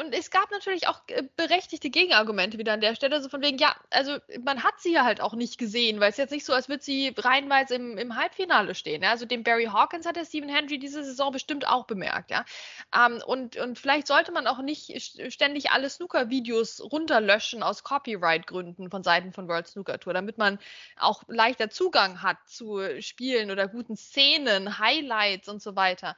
Und 0.03 0.13
es 0.13 0.31
gab 0.31 0.49
natürlich 0.51 0.87
auch 0.87 1.01
äh, 1.07 1.23
berechtigte 1.35 1.89
Gegenargumente 1.89 2.57
wieder 2.57 2.73
an 2.73 2.81
der 2.81 2.95
Stelle, 2.95 3.21
so 3.21 3.29
von 3.29 3.43
wegen, 3.43 3.57
ja, 3.57 3.75
also 3.91 4.17
man 4.43 4.63
hat 4.63 4.79
sie 4.79 4.93
ja 4.93 5.03
halt 5.03 5.21
auch 5.21 5.33
nicht 5.33 5.59
gesehen, 5.59 5.99
weil 5.99 6.09
es 6.09 6.17
jetzt 6.17 6.31
nicht 6.31 6.45
so, 6.45 6.53
als 6.53 6.69
würde 6.69 6.81
sie 6.81 7.13
reihenweise 7.15 7.75
im, 7.75 7.97
im 7.97 8.15
Halbfinale 8.15 8.73
stehen. 8.73 9.03
Ja? 9.03 9.11
Also 9.11 9.25
den 9.25 9.43
Barry 9.43 9.65
Hawkins 9.65 10.05
hat 10.05 10.15
der 10.15 10.25
Stephen 10.25 10.49
Hendry 10.49 10.79
diese 10.79 11.03
Saison 11.03 11.31
bestimmt 11.31 11.67
auch 11.67 11.85
bemerkt, 11.85 12.31
ja. 12.31 12.45
Ähm, 12.95 13.21
und, 13.25 13.57
und 13.57 13.77
vielleicht 13.77 14.07
sollte 14.07 14.31
man 14.31 14.47
auch 14.47 14.59
nicht 14.59 15.01
ständig 15.31 15.71
alle 15.71 15.89
Snooker-Videos 15.89 16.81
runterlöschen 16.81 17.61
aus 17.61 17.83
Copyright-Gründen 17.83 18.89
von 18.89 19.03
Seiten 19.03 19.33
von 19.33 19.49
World 19.49 19.67
Snooker 19.67 19.99
Tour, 19.99 20.13
damit 20.13 20.37
man 20.37 20.57
auch 20.97 21.23
leichter 21.27 21.69
Zugang 21.69 22.21
hat 22.21 22.37
zu 22.45 22.79
Spielen 23.01 23.51
oder 23.51 23.67
guten 23.67 23.97
Szenen, 23.97 24.79
Highlights 24.79 25.49
und 25.49 25.61
so 25.61 25.75
weiter, 25.75 26.15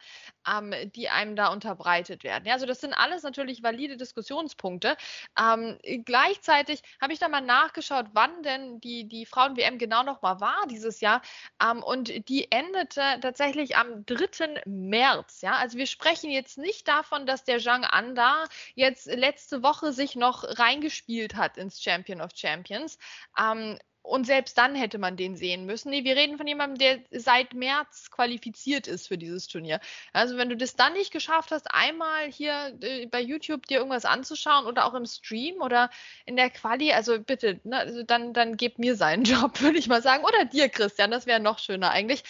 ähm, 0.47 0.73
die 0.95 1.09
einem 1.09 1.35
da 1.35 1.46
unterbreitet 1.51 2.23
werden. 2.23 2.45
Ja, 2.45 2.53
also 2.53 2.65
das 2.65 2.81
sind 2.81 2.93
alles 2.93 3.23
natürlich 3.23 3.63
valide 3.63 3.97
Diskussionspunkte. 3.97 4.97
Ähm, 5.39 5.77
gleichzeitig 6.05 6.81
habe 7.01 7.13
ich 7.13 7.19
da 7.19 7.27
mal 7.27 7.41
nachgeschaut, 7.41 8.07
wann 8.13 8.43
denn 8.43 8.79
die, 8.81 9.07
die 9.07 9.25
Frauen-WM 9.25 9.77
genau 9.77 10.03
nochmal 10.03 10.39
war 10.39 10.65
dieses 10.69 11.01
Jahr. 11.01 11.21
Ähm, 11.61 11.83
und 11.83 12.29
die 12.29 12.51
endete 12.51 13.19
tatsächlich 13.21 13.77
am 13.77 14.05
3. 14.05 14.61
März. 14.65 15.41
Ja, 15.41 15.53
also 15.53 15.77
wir 15.77 15.87
sprechen 15.87 16.29
jetzt 16.29 16.57
nicht 16.57 16.87
davon, 16.87 17.25
dass 17.25 17.43
der 17.43 17.59
Zhang 17.59 17.83
Anda 17.83 18.45
jetzt 18.75 19.07
letzte 19.07 19.63
Woche 19.63 19.93
sich 19.93 20.15
noch 20.15 20.43
reingespielt 20.43 21.35
hat 21.35 21.57
ins 21.57 21.81
Champion 21.81 22.21
of 22.21 22.31
Champions. 22.35 22.97
Ähm, 23.39 23.77
und 24.07 24.25
selbst 24.25 24.57
dann 24.57 24.73
hätte 24.73 24.97
man 24.97 25.17
den 25.17 25.35
sehen 25.35 25.65
müssen. 25.65 25.89
Nee, 25.89 26.03
wir 26.03 26.15
reden 26.15 26.37
von 26.37 26.47
jemandem, 26.47 26.77
der 26.77 27.19
seit 27.19 27.53
März 27.53 28.09
qualifiziert 28.09 28.87
ist 28.87 29.07
für 29.07 29.17
dieses 29.17 29.47
Turnier. 29.47 29.79
Also 30.13 30.37
wenn 30.37 30.49
du 30.49 30.55
das 30.55 30.75
dann 30.75 30.93
nicht 30.93 31.11
geschafft 31.11 31.51
hast, 31.51 31.67
einmal 31.73 32.31
hier 32.31 32.77
äh, 32.81 33.05
bei 33.07 33.19
YouTube 33.19 33.67
dir 33.67 33.79
irgendwas 33.79 34.05
anzuschauen 34.05 34.65
oder 34.65 34.85
auch 34.85 34.93
im 34.93 35.05
Stream 35.05 35.61
oder 35.61 35.89
in 36.25 36.37
der 36.37 36.49
Quali, 36.49 36.93
also 36.93 37.19
bitte, 37.19 37.59
ne, 37.65 37.77
also 37.77 38.03
dann, 38.03 38.33
dann 38.33 38.55
gib 38.55 38.79
mir 38.79 38.95
seinen 38.95 39.23
Job, 39.25 39.61
würde 39.61 39.77
ich 39.77 39.87
mal 39.87 40.01
sagen. 40.01 40.23
Oder 40.23 40.45
dir, 40.45 40.69
Christian, 40.69 41.11
das 41.11 41.25
wäre 41.25 41.41
noch 41.41 41.59
schöner 41.59 41.91
eigentlich. 41.91 42.23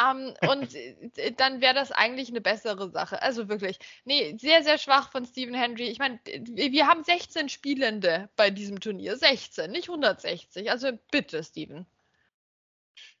Ähm, 0.00 0.34
und 0.48 0.72
äh, 1.16 1.32
dann 1.32 1.60
wäre 1.60 1.74
das 1.74 1.90
eigentlich 1.90 2.28
eine 2.28 2.40
bessere 2.40 2.90
Sache. 2.90 3.20
Also 3.22 3.48
wirklich, 3.48 3.78
nee, 4.04 4.36
sehr, 4.38 4.62
sehr 4.62 4.78
schwach 4.78 5.10
von 5.10 5.26
Stephen 5.26 5.54
Hendry. 5.54 5.88
Ich 5.88 5.98
meine, 5.98 6.20
wir 6.24 6.86
haben 6.86 7.02
16 7.02 7.48
Spielende 7.48 8.28
bei 8.36 8.50
diesem 8.50 8.78
Turnier. 8.78 9.16
16, 9.16 9.70
nicht 9.72 9.88
160. 9.88 10.70
Also 10.70 10.92
bitte 11.10 11.23
bitte, 11.24 11.42
Steven. 11.42 11.86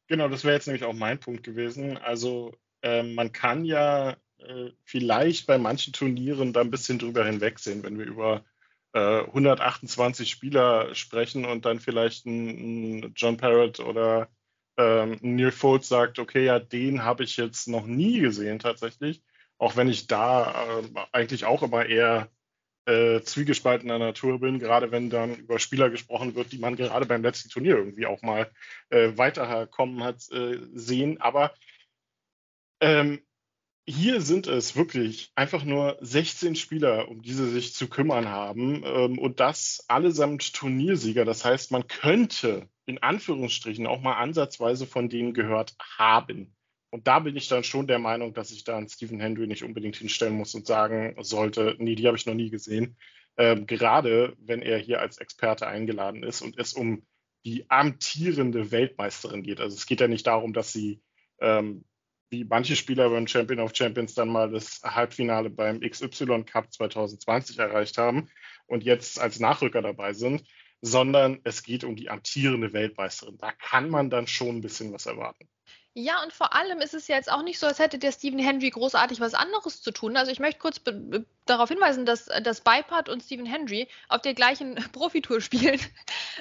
Genau, 0.06 0.28
das 0.28 0.44
wäre 0.44 0.54
jetzt 0.54 0.66
nämlich 0.66 0.84
auch 0.84 0.92
mein 0.92 1.18
Punkt 1.18 1.42
gewesen. 1.42 1.96
Also 1.96 2.54
äh, 2.82 3.02
man 3.02 3.32
kann 3.32 3.64
ja 3.64 4.16
äh, 4.38 4.70
vielleicht 4.84 5.46
bei 5.46 5.56
manchen 5.56 5.92
Turnieren 5.94 6.52
da 6.52 6.60
ein 6.60 6.70
bisschen 6.70 6.98
drüber 6.98 7.24
hinwegsehen, 7.24 7.82
wenn 7.82 7.98
wir 7.98 8.04
über 8.04 8.44
äh, 8.92 9.22
128 9.22 10.30
Spieler 10.30 10.94
sprechen 10.94 11.46
und 11.46 11.64
dann 11.64 11.80
vielleicht 11.80 12.26
ein, 12.26 12.98
ein 12.98 13.12
John 13.16 13.38
Parrott 13.38 13.80
oder 13.80 14.28
ähm, 14.76 15.18
Neil 15.22 15.52
Fold 15.52 15.84
sagt, 15.84 16.18
okay, 16.18 16.44
ja, 16.44 16.58
den 16.58 17.02
habe 17.02 17.24
ich 17.24 17.38
jetzt 17.38 17.68
noch 17.68 17.86
nie 17.86 18.20
gesehen 18.20 18.58
tatsächlich, 18.58 19.22
auch 19.56 19.76
wenn 19.76 19.88
ich 19.88 20.06
da 20.06 20.80
äh, 20.80 21.06
eigentlich 21.12 21.46
auch 21.46 21.62
immer 21.62 21.86
eher 21.86 22.28
äh, 22.86 23.20
zwiegespaltener 23.22 23.98
Natur 23.98 24.40
bin, 24.40 24.58
gerade 24.58 24.90
wenn 24.90 25.10
dann 25.10 25.36
über 25.36 25.58
Spieler 25.58 25.90
gesprochen 25.90 26.34
wird, 26.34 26.52
die 26.52 26.58
man 26.58 26.76
gerade 26.76 27.06
beim 27.06 27.22
letzten 27.22 27.48
Turnier 27.48 27.76
irgendwie 27.76 28.06
auch 28.06 28.22
mal 28.22 28.50
äh, 28.90 29.12
weiterkommen 29.16 30.02
hat 30.02 30.30
äh, 30.32 30.58
sehen. 30.74 31.20
Aber 31.20 31.54
ähm, 32.80 33.20
hier 33.86 34.20
sind 34.20 34.46
es 34.46 34.76
wirklich 34.76 35.30
einfach 35.34 35.64
nur 35.64 35.98
16 36.00 36.56
Spieler, 36.56 37.08
um 37.08 37.22
diese 37.22 37.48
sich 37.48 37.74
zu 37.74 37.88
kümmern 37.88 38.28
haben 38.28 38.82
ähm, 38.84 39.18
und 39.18 39.40
das 39.40 39.84
allesamt 39.88 40.54
Turniersieger. 40.54 41.24
Das 41.24 41.44
heißt, 41.44 41.70
man 41.70 41.86
könnte 41.86 42.68
in 42.86 43.02
Anführungsstrichen 43.02 43.86
auch 43.86 44.00
mal 44.00 44.14
ansatzweise 44.14 44.86
von 44.86 45.08
denen 45.08 45.34
gehört 45.34 45.74
haben. 45.98 46.54
Und 46.94 47.08
da 47.08 47.18
bin 47.18 47.34
ich 47.34 47.48
dann 47.48 47.64
schon 47.64 47.88
der 47.88 47.98
Meinung, 47.98 48.34
dass 48.34 48.52
ich 48.52 48.62
da 48.62 48.76
einen 48.76 48.88
Stephen 48.88 49.18
Hendry 49.18 49.48
nicht 49.48 49.64
unbedingt 49.64 49.96
hinstellen 49.96 50.36
muss 50.36 50.54
und 50.54 50.64
sagen 50.64 51.16
sollte, 51.24 51.74
nee, 51.80 51.96
die 51.96 52.06
habe 52.06 52.16
ich 52.16 52.24
noch 52.24 52.34
nie 52.34 52.50
gesehen. 52.50 52.96
Ähm, 53.36 53.66
gerade 53.66 54.36
wenn 54.38 54.62
er 54.62 54.78
hier 54.78 55.00
als 55.00 55.18
Experte 55.18 55.66
eingeladen 55.66 56.22
ist 56.22 56.40
und 56.40 56.56
es 56.56 56.72
um 56.72 57.04
die 57.44 57.68
amtierende 57.68 58.70
Weltmeisterin 58.70 59.42
geht. 59.42 59.58
Also 59.60 59.74
es 59.74 59.86
geht 59.86 60.00
ja 60.00 60.06
nicht 60.06 60.28
darum, 60.28 60.52
dass 60.52 60.72
sie 60.72 61.02
ähm, 61.40 61.84
wie 62.30 62.44
manche 62.44 62.76
Spieler 62.76 63.10
beim 63.10 63.26
Champion 63.26 63.58
of 63.58 63.74
Champions 63.74 64.14
dann 64.14 64.28
mal 64.28 64.52
das 64.52 64.80
Halbfinale 64.84 65.50
beim 65.50 65.80
XY 65.80 66.44
Cup 66.44 66.72
2020 66.72 67.58
erreicht 67.58 67.98
haben 67.98 68.28
und 68.68 68.84
jetzt 68.84 69.20
als 69.20 69.40
Nachrücker 69.40 69.82
dabei 69.82 70.12
sind, 70.12 70.44
sondern 70.80 71.40
es 71.42 71.64
geht 71.64 71.82
um 71.82 71.96
die 71.96 72.08
amtierende 72.08 72.72
Weltmeisterin. 72.72 73.36
Da 73.38 73.50
kann 73.50 73.90
man 73.90 74.10
dann 74.10 74.28
schon 74.28 74.58
ein 74.58 74.60
bisschen 74.60 74.92
was 74.92 75.06
erwarten. 75.06 75.48
Ja, 75.96 76.24
und 76.24 76.32
vor 76.32 76.54
allem 76.56 76.80
ist 76.80 76.92
es 76.92 77.06
ja 77.06 77.14
jetzt 77.14 77.30
auch 77.30 77.42
nicht 77.42 77.60
so, 77.60 77.68
als 77.68 77.78
hätte 77.78 78.00
der 78.00 78.10
Stephen 78.10 78.40
Hendry 78.40 78.70
großartig 78.70 79.20
was 79.20 79.32
anderes 79.32 79.80
zu 79.80 79.92
tun. 79.92 80.16
Also 80.16 80.32
ich 80.32 80.40
möchte 80.40 80.58
kurz 80.58 80.80
darauf 81.46 81.68
hinweisen, 81.68 82.04
dass, 82.04 82.24
dass 82.24 82.62
Bipart 82.62 83.08
und 83.08 83.22
Stephen 83.22 83.46
Hendry 83.46 83.86
auf 84.08 84.20
der 84.22 84.34
gleichen 84.34 84.74
Profitour 84.92 85.40
spielen. 85.40 85.80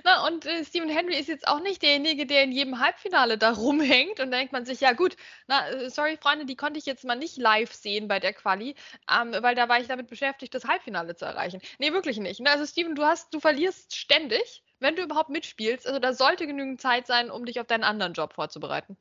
Na, 0.04 0.26
und 0.26 0.48
äh, 0.48 0.66
Stephen 0.66 0.90
Hendry 0.90 1.20
ist 1.20 1.28
jetzt 1.28 1.48
auch 1.48 1.60
nicht 1.60 1.84
derjenige, 1.84 2.26
der 2.26 2.44
in 2.44 2.52
jedem 2.52 2.80
Halbfinale 2.80 3.38
da 3.38 3.52
rumhängt. 3.52 4.20
Und 4.20 4.32
da 4.32 4.38
denkt 4.38 4.54
man 4.54 4.66
sich, 4.66 4.80
ja 4.82 4.94
gut, 4.94 5.16
na, 5.46 5.70
äh, 5.70 5.90
sorry 5.92 6.18
Freunde, 6.18 6.46
die 6.46 6.56
konnte 6.56 6.80
ich 6.80 6.88
jetzt 6.88 7.06
mal 7.06 7.16
nicht 7.16 7.38
live 7.38 7.74
sehen 7.74 8.08
bei 8.08 8.20
der 8.20 8.34
Quali, 8.34 8.74
ähm, 9.08 9.36
weil 9.40 9.54
da 9.54 9.70
war 9.70 9.80
ich 9.80 9.88
damit 9.88 10.08
beschäftigt, 10.08 10.56
das 10.56 10.66
Halbfinale 10.66 11.16
zu 11.16 11.26
erreichen. 11.26 11.62
Nee, 11.78 11.94
wirklich 11.94 12.18
nicht. 12.18 12.40
Na, 12.40 12.54
also 12.54 12.66
Stephen, 12.66 12.96
du 12.96 13.04
hast, 13.04 13.32
du 13.32 13.40
verlierst 13.40 13.96
ständig, 13.96 14.64
wenn 14.80 14.96
du 14.96 15.04
überhaupt 15.04 15.30
mitspielst. 15.30 15.86
Also 15.86 16.00
da 16.00 16.12
sollte 16.14 16.48
genügend 16.48 16.82
Zeit 16.82 17.06
sein, 17.06 17.30
um 17.30 17.46
dich 17.46 17.60
auf 17.60 17.68
deinen 17.68 17.84
anderen 17.84 18.14
Job 18.14 18.34
vorzubereiten. 18.34 18.98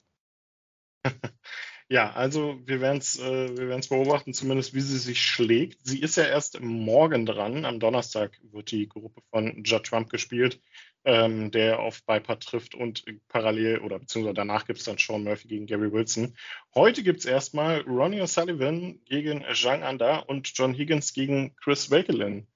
Ja, 1.92 2.10
also 2.12 2.58
wir 2.64 2.80
werden 2.80 2.96
es 2.98 3.18
äh, 3.18 3.48
beobachten, 3.88 4.32
zumindest 4.32 4.72
wie 4.72 4.80
sie 4.80 4.96
sich 4.96 5.20
schlägt. 5.20 5.84
Sie 5.84 6.00
ist 6.00 6.16
ja 6.16 6.24
erst 6.24 6.58
morgen 6.58 7.26
dran. 7.26 7.66
Am 7.66 7.80
Donnerstag 7.80 8.40
wird 8.50 8.70
die 8.70 8.88
Gruppe 8.88 9.20
von 9.28 9.62
Judd 9.62 9.84
Trump 9.84 10.08
gespielt, 10.08 10.58
ähm, 11.04 11.50
der 11.50 11.80
auf 11.80 12.02
Biper 12.06 12.38
trifft 12.38 12.74
und 12.74 13.04
parallel 13.28 13.80
oder 13.80 13.98
beziehungsweise 13.98 14.32
danach 14.32 14.64
gibt 14.64 14.78
es 14.78 14.86
dann 14.86 14.96
Sean 14.96 15.22
Murphy 15.22 15.48
gegen 15.48 15.66
Gary 15.66 15.92
Wilson. 15.92 16.34
Heute 16.74 17.02
gibt 17.02 17.20
es 17.20 17.26
erstmal 17.26 17.82
Ronnie 17.82 18.22
O'Sullivan 18.22 19.04
gegen 19.04 19.44
Zhang 19.52 19.82
Anda 19.82 20.20
und 20.20 20.50
John 20.54 20.72
Higgins 20.72 21.12
gegen 21.12 21.54
Chris 21.56 21.90
Wakelin. 21.90 22.46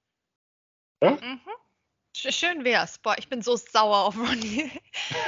Ja? 0.99 1.11
Mhm. 1.11 1.56
Schön 2.17 2.63
wär's. 2.63 2.97
Boah, 2.97 3.15
ich 3.19 3.29
bin 3.29 3.43
so 3.43 3.55
sauer 3.55 4.05
auf 4.05 4.17
Ronnie. 4.17 4.71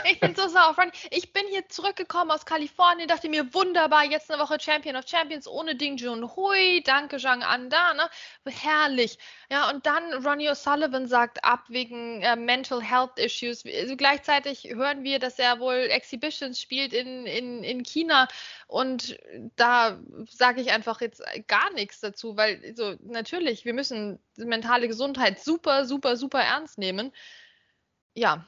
Ich 0.05 0.19
bin 0.19 0.33
so 0.33 0.47
sauer 0.47 0.71
auf 0.71 0.77
Ronnie. 0.79 0.91
Ich 1.11 1.31
bin 1.31 1.43
hier 1.47 1.69
zurückgekommen 1.69 2.31
aus 2.31 2.45
Kalifornien, 2.45 3.07
dachte 3.07 3.29
mir, 3.29 3.53
wunderbar, 3.53 4.03
jetzt 4.03 4.31
eine 4.31 4.41
Woche 4.41 4.59
Champion 4.59 4.95
of 4.95 5.07
Champions 5.07 5.47
ohne 5.47 5.75
Ding 5.75 5.97
Junhui. 5.97 6.81
Danke, 6.83 7.17
Zhang 7.17 7.43
Anda. 7.43 7.93
Ne? 7.93 8.09
Herrlich. 8.47 9.19
Ja, 9.51 9.69
und 9.69 9.85
dann 9.85 10.25
Ronnie 10.25 10.49
O'Sullivan 10.49 11.05
sagt 11.07 11.43
ab 11.43 11.65
wegen 11.67 12.21
äh, 12.23 12.35
Mental 12.35 12.81
Health 12.81 13.19
Issues. 13.19 13.63
Also 13.63 13.95
gleichzeitig 13.95 14.63
hören 14.63 15.03
wir, 15.03 15.19
dass 15.19 15.37
er 15.37 15.59
wohl 15.59 15.75
Exhibitions 15.75 16.59
spielt 16.59 16.93
in, 16.93 17.27
in, 17.27 17.63
in 17.63 17.83
China. 17.83 18.27
Und 18.67 19.19
da 19.55 19.99
sage 20.27 20.61
ich 20.61 20.71
einfach 20.71 21.01
jetzt 21.01 21.21
gar 21.47 21.71
nichts 21.73 21.99
dazu, 21.99 22.35
weil 22.37 22.75
so 22.75 22.95
natürlich, 23.01 23.65
wir 23.65 23.75
müssen 23.75 24.19
mentale 24.45 24.87
Gesundheit 24.87 25.39
super, 25.39 25.85
super, 25.85 26.17
super 26.17 26.41
ernst 26.41 26.77
nehmen. 26.77 27.11
Ja, 28.13 28.45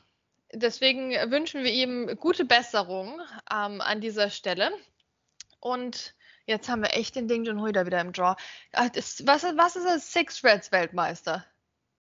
deswegen 0.53 1.11
wünschen 1.31 1.63
wir 1.63 1.71
ihm 1.71 2.17
gute 2.19 2.45
Besserung 2.45 3.21
ähm, 3.51 3.81
an 3.81 4.01
dieser 4.01 4.29
Stelle. 4.29 4.71
Und 5.59 6.15
Jetzt 6.45 6.69
haben 6.69 6.81
wir 6.81 6.93
echt 6.93 7.15
den 7.15 7.27
Ding 7.27 7.45
Junhui 7.45 7.71
da 7.71 7.85
wieder 7.85 8.01
im 8.01 8.13
Draw. 8.13 8.35
Ah, 8.73 8.89
was, 8.93 9.23
was 9.23 9.75
ist 9.75 9.85
das? 9.85 10.11
Six 10.11 10.43
Reds 10.43 10.71
Weltmeister? 10.71 11.45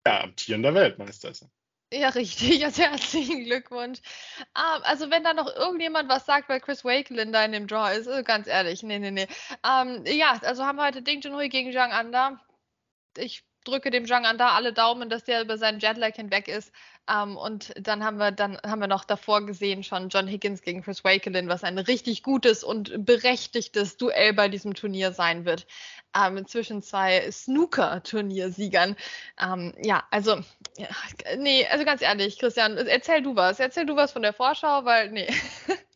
Ja, 0.06 0.22
amtierender 0.22 0.74
Weltmeister 0.74 1.30
ist 1.30 1.44
er. 1.44 1.50
Ja, 1.94 2.10
richtig. 2.10 2.64
Also 2.64 2.84
herzlichen 2.84 3.44
Glückwunsch. 3.44 4.00
Um, 4.56 4.84
also 4.84 5.12
wenn 5.12 5.24
da 5.24 5.34
noch 5.34 5.54
irgendjemand 5.54 6.08
was 6.10 6.26
sagt, 6.26 6.48
weil 6.48 6.62
Chris 6.62 6.86
Wakelin 6.86 7.34
da 7.34 7.44
in 7.44 7.52
dem 7.52 7.68
Draw 7.68 7.94
ist, 7.94 8.08
äh, 8.08 8.24
ganz 8.24 8.48
ehrlich, 8.48 8.84
nee, 8.84 9.00
nee, 9.00 9.12
nee. 9.12 9.28
Um, 9.64 10.06
ja, 10.06 10.40
also 10.44 10.66
haben 10.66 10.78
wir 10.78 10.86
heute 10.86 11.02
Ding 11.02 11.22
Junhui 11.22 11.50
gegen 11.50 11.74
Zhang 11.74 11.92
Anda. 11.92 12.40
Ich 13.18 13.44
drücke 13.66 13.92
dem 13.92 14.06
Zhang 14.06 14.26
Anda 14.26 14.50
alle 14.56 14.74
Daumen, 14.74 15.10
dass 15.10 15.24
der 15.24 15.42
über 15.42 15.58
seinen 15.58 15.80
Jetlag 15.80 16.16
hinweg 16.16 16.48
ist. 16.48 16.72
Um, 17.12 17.36
und 17.36 17.74
dann 17.76 18.04
haben 18.04 18.18
wir 18.18 18.32
dann 18.32 18.58
haben 18.64 18.80
wir 18.80 18.88
noch 18.88 19.04
davor 19.04 19.46
gesehen 19.46 19.84
schon 19.84 20.10
John 20.10 20.28
Higgins 20.28 20.62
gegen 20.62 20.84
Chris 20.84 21.04
Wakelin, 21.04 21.50
was 21.50 21.64
ein 21.64 21.78
richtig 21.78 22.22
gutes 22.22 22.64
und 22.64 23.06
berechtigtes 23.06 23.98
Duell 23.98 24.34
bei 24.34 24.50
diesem 24.50 24.76
Turnier 24.76 25.12
sein 25.12 25.46
wird. 25.46 25.66
Um, 26.16 26.46
zwischen 26.46 26.82
zwei 26.82 27.30
Snooker-Turniersiegern. 27.32 28.96
ja, 29.82 30.04
also 30.12 30.42
ja, 30.78 30.88
nee, 31.38 31.66
also 31.68 31.86
ganz 31.86 32.02
ehrlich, 32.02 32.38
Christian, 32.38 32.78
erzähl 32.78 33.22
du 33.22 33.36
was. 33.36 33.60
Erzähl 33.60 33.86
du 33.86 33.96
was 33.96 34.12
von 34.12 34.22
der 34.22 34.34
Vorschau, 34.34 34.86
weil 34.86 35.10
nee. 35.10 35.28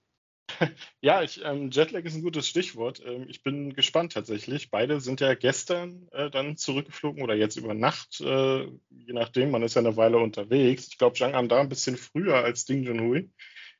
Ja, 1.01 1.21
ich, 1.21 1.43
ähm, 1.43 1.69
Jetlag 1.71 2.03
ist 2.03 2.15
ein 2.15 2.23
gutes 2.23 2.47
Stichwort. 2.47 3.01
Ähm, 3.05 3.27
ich 3.29 3.43
bin 3.43 3.73
gespannt 3.73 4.13
tatsächlich. 4.13 4.71
Beide 4.71 4.99
sind 4.99 5.21
ja 5.21 5.33
gestern 5.35 6.07
äh, 6.11 6.29
dann 6.29 6.57
zurückgeflogen 6.57 7.21
oder 7.23 7.35
jetzt 7.35 7.57
über 7.57 7.73
Nacht, 7.73 8.21
äh, 8.21 8.63
je 8.63 9.13
nachdem. 9.13 9.51
Man 9.51 9.63
ist 9.63 9.75
ja 9.75 9.81
eine 9.81 9.97
Weile 9.97 10.17
unterwegs. 10.17 10.87
Ich 10.87 10.97
glaube, 10.97 11.17
Zhang 11.17 11.35
Am 11.35 11.47
da 11.47 11.59
ein 11.59 11.69
bisschen 11.69 11.97
früher 11.97 12.37
als 12.37 12.65
Ding 12.65 12.83
Junhui. 12.83 13.29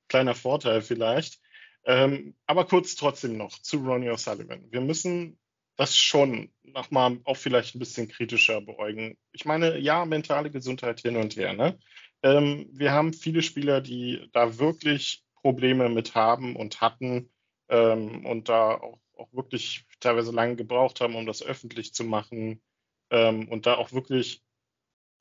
Kleiner 0.08 0.36
Vorteil 0.36 0.82
vielleicht. 0.82 1.40
Ähm, 1.86 2.36
aber 2.46 2.66
kurz 2.66 2.96
trotzdem 2.96 3.38
noch 3.38 3.60
zu 3.60 3.78
Ronnie 3.78 4.10
O'Sullivan. 4.10 4.72
Wir 4.72 4.82
müssen 4.82 5.40
das 5.78 5.98
schon 5.98 6.52
nochmal 6.64 7.20
auch 7.26 7.38
vielleicht 7.38 7.76
ein 7.76 7.80
bisschen 7.80 8.08
kritischer 8.08 8.62
beäugen. 8.62 9.18
Ich 9.32 9.46
meine, 9.46 9.78
ja, 9.78 10.06
mentale 10.06 10.50
Gesundheit 10.50 11.02
hin 11.02 11.18
und 11.18 11.36
her. 11.36 11.54
Ne? 11.54 11.78
Ähm, 12.24 12.70
wir 12.72 12.92
haben 12.92 13.14
viele 13.14 13.42
Spieler, 13.42 13.82
die 13.82 14.30
da 14.32 14.58
wirklich 14.58 15.25
Probleme 15.46 15.90
mit 15.90 16.16
haben 16.16 16.56
und 16.56 16.82
hatten 16.82 17.30
ähm, 17.70 18.26
und 18.26 18.50
da 18.50 18.72
auch, 18.72 19.00
auch, 19.16 19.32
wirklich 19.32 19.86
teilweise 20.00 20.32
lange 20.32 20.56
gebraucht 20.56 21.02
haben, 21.02 21.16
um 21.16 21.28
das 21.28 21.44
öffentlich 21.44 21.94
zu 21.94 22.04
machen 22.04 22.64
ähm, 23.12 23.48
und 23.50 23.68
da 23.68 23.76
auch 23.76 23.92
wirklich 23.92 24.42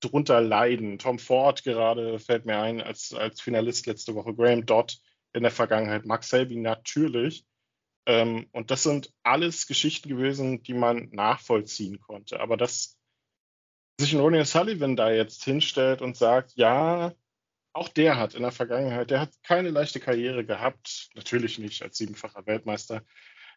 drunter 0.00 0.40
leiden. 0.40 0.98
Tom 0.98 1.18
Ford 1.18 1.62
gerade 1.62 2.18
fällt 2.18 2.46
mir 2.46 2.58
ein 2.58 2.80
als, 2.80 3.12
als 3.12 3.42
Finalist 3.42 3.84
letzte 3.84 4.14
Woche, 4.14 4.34
Graham 4.34 4.64
Dodd 4.64 4.96
in 5.34 5.42
der 5.42 5.52
Vergangenheit, 5.52 6.06
Max 6.06 6.30
Selby 6.30 6.56
natürlich. 6.56 7.44
Ähm, 8.06 8.48
und 8.52 8.70
das 8.70 8.82
sind 8.82 9.12
alles 9.24 9.66
Geschichten 9.66 10.08
gewesen, 10.08 10.62
die 10.62 10.72
man 10.72 11.10
nachvollziehen 11.12 12.00
konnte. 12.00 12.40
Aber 12.40 12.56
dass 12.56 12.96
sich 14.00 14.16
Ronnie 14.16 14.46
Sullivan 14.46 14.96
da 14.96 15.10
jetzt 15.10 15.44
hinstellt 15.44 16.00
und 16.00 16.16
sagt, 16.16 16.52
ja, 16.54 17.12
auch 17.74 17.88
der 17.88 18.16
hat 18.16 18.34
in 18.34 18.42
der 18.42 18.52
Vergangenheit, 18.52 19.10
der 19.10 19.20
hat 19.20 19.30
keine 19.42 19.70
leichte 19.70 20.00
Karriere 20.00 20.44
gehabt. 20.44 21.10
Natürlich 21.14 21.58
nicht 21.58 21.82
als 21.82 21.98
siebenfacher 21.98 22.46
Weltmeister. 22.46 23.04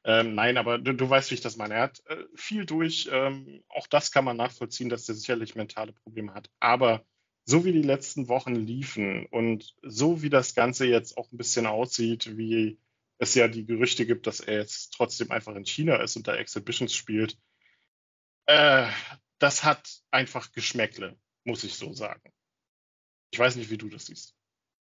Ähm, 0.03 0.35
nein, 0.35 0.57
aber 0.57 0.77
du, 0.79 0.93
du, 0.93 1.09
weißt, 1.09 1.31
wie 1.31 1.35
ich 1.35 1.41
das 1.41 1.57
meine. 1.57 1.75
Er 1.75 1.81
hat 1.83 2.03
äh, 2.07 2.23
viel 2.35 2.65
durch. 2.65 3.09
Ähm, 3.11 3.63
auch 3.69 3.87
das 3.87 4.11
kann 4.11 4.25
man 4.25 4.37
nachvollziehen, 4.37 4.89
dass 4.89 5.07
er 5.07 5.15
sicherlich 5.15 5.55
mentale 5.55 5.93
Probleme 5.93 6.33
hat. 6.33 6.49
Aber 6.59 7.05
so 7.45 7.63
wie 7.63 7.71
die 7.71 7.81
letzten 7.81 8.27
Wochen 8.27 8.55
liefen 8.55 9.25
und 9.27 9.75
so 9.81 10.21
wie 10.21 10.29
das 10.29 10.55
Ganze 10.55 10.85
jetzt 10.85 11.17
auch 11.17 11.31
ein 11.31 11.37
bisschen 11.37 11.65
aussieht, 11.65 12.37
wie 12.37 12.79
es 13.19 13.35
ja 13.35 13.47
die 13.47 13.65
Gerüchte 13.65 14.05
gibt, 14.05 14.27
dass 14.27 14.39
er 14.39 14.59
jetzt 14.59 14.93
trotzdem 14.93 15.31
einfach 15.31 15.55
in 15.55 15.65
China 15.65 15.97
ist 15.97 16.15
und 16.15 16.27
da 16.27 16.35
Exhibitions 16.35 16.93
spielt, 16.93 17.37
äh, 18.47 18.87
das 19.39 19.63
hat 19.63 20.01
einfach 20.11 20.51
Geschmäckle, 20.51 21.17
muss 21.43 21.63
ich 21.63 21.75
so 21.75 21.93
sagen. 21.93 22.31
Ich 23.31 23.39
weiß 23.39 23.55
nicht, 23.55 23.69
wie 23.69 23.77
du 23.77 23.89
das 23.89 24.07
siehst. 24.07 24.36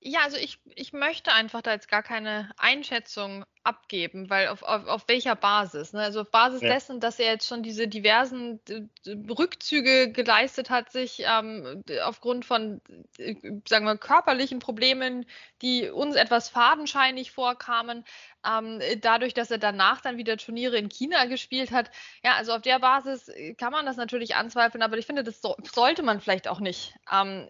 Ja, 0.06 0.20
also 0.24 0.36
ich, 0.36 0.60
ich 0.76 0.92
möchte 0.92 1.32
einfach 1.32 1.62
da 1.62 1.72
jetzt 1.72 1.88
gar 1.88 2.04
keine 2.04 2.52
Einschätzung 2.58 3.46
abgeben, 3.64 4.30
weil 4.30 4.50
auf, 4.50 4.62
auf, 4.62 4.86
auf 4.86 5.08
welcher 5.08 5.36
Basis? 5.36 5.94
Ne? 5.94 6.02
Also 6.02 6.22
auf 6.22 6.32
Basis 6.32 6.62
ja. 6.62 6.74
dessen, 6.74 7.00
dass 7.00 7.20
er 7.20 7.32
jetzt 7.32 7.48
schon 7.48 7.64
diese 7.64 7.88
diversen 7.88 8.60
Rückzüge 9.08 10.12
geleistet 10.12 10.70
hat, 10.70 10.92
sich 10.92 11.24
ähm, 11.26 11.84
aufgrund 12.04 12.44
von, 12.44 12.82
äh, 13.18 13.36
sagen 13.66 13.86
wir, 13.86 13.98
körperlichen 13.98 14.60
Problemen, 14.60 15.26
die 15.62 15.90
uns 15.90 16.16
etwas 16.16 16.50
fadenscheinig 16.50 17.32
vorkamen, 17.32 18.04
ähm, 18.46 18.82
dadurch, 19.00 19.34
dass 19.34 19.52
er 19.52 19.58
danach 19.58 20.02
dann 20.02 20.18
wieder 20.18 20.36
Turniere 20.38 20.78
in 20.78 20.90
China 20.90 21.26
gespielt 21.26 21.72
hat. 21.72 21.90
Ja, 22.24 22.34
also 22.34 22.52
auf 22.52 22.62
der 22.62 22.80
Basis 22.80 23.32
kann 23.58 23.72
man 23.72 23.86
das 23.86 23.96
natürlich 23.96 24.36
anzweifeln, 24.36 24.84
aber 24.84 24.98
ich 24.98 25.06
finde, 25.06 25.24
das 25.24 25.42
so, 25.42 25.56
sollte 25.74 26.04
man 26.04 26.20
vielleicht 26.20 26.50
auch 26.50 26.60
nicht. 26.60 26.94
Ähm, 27.12 27.48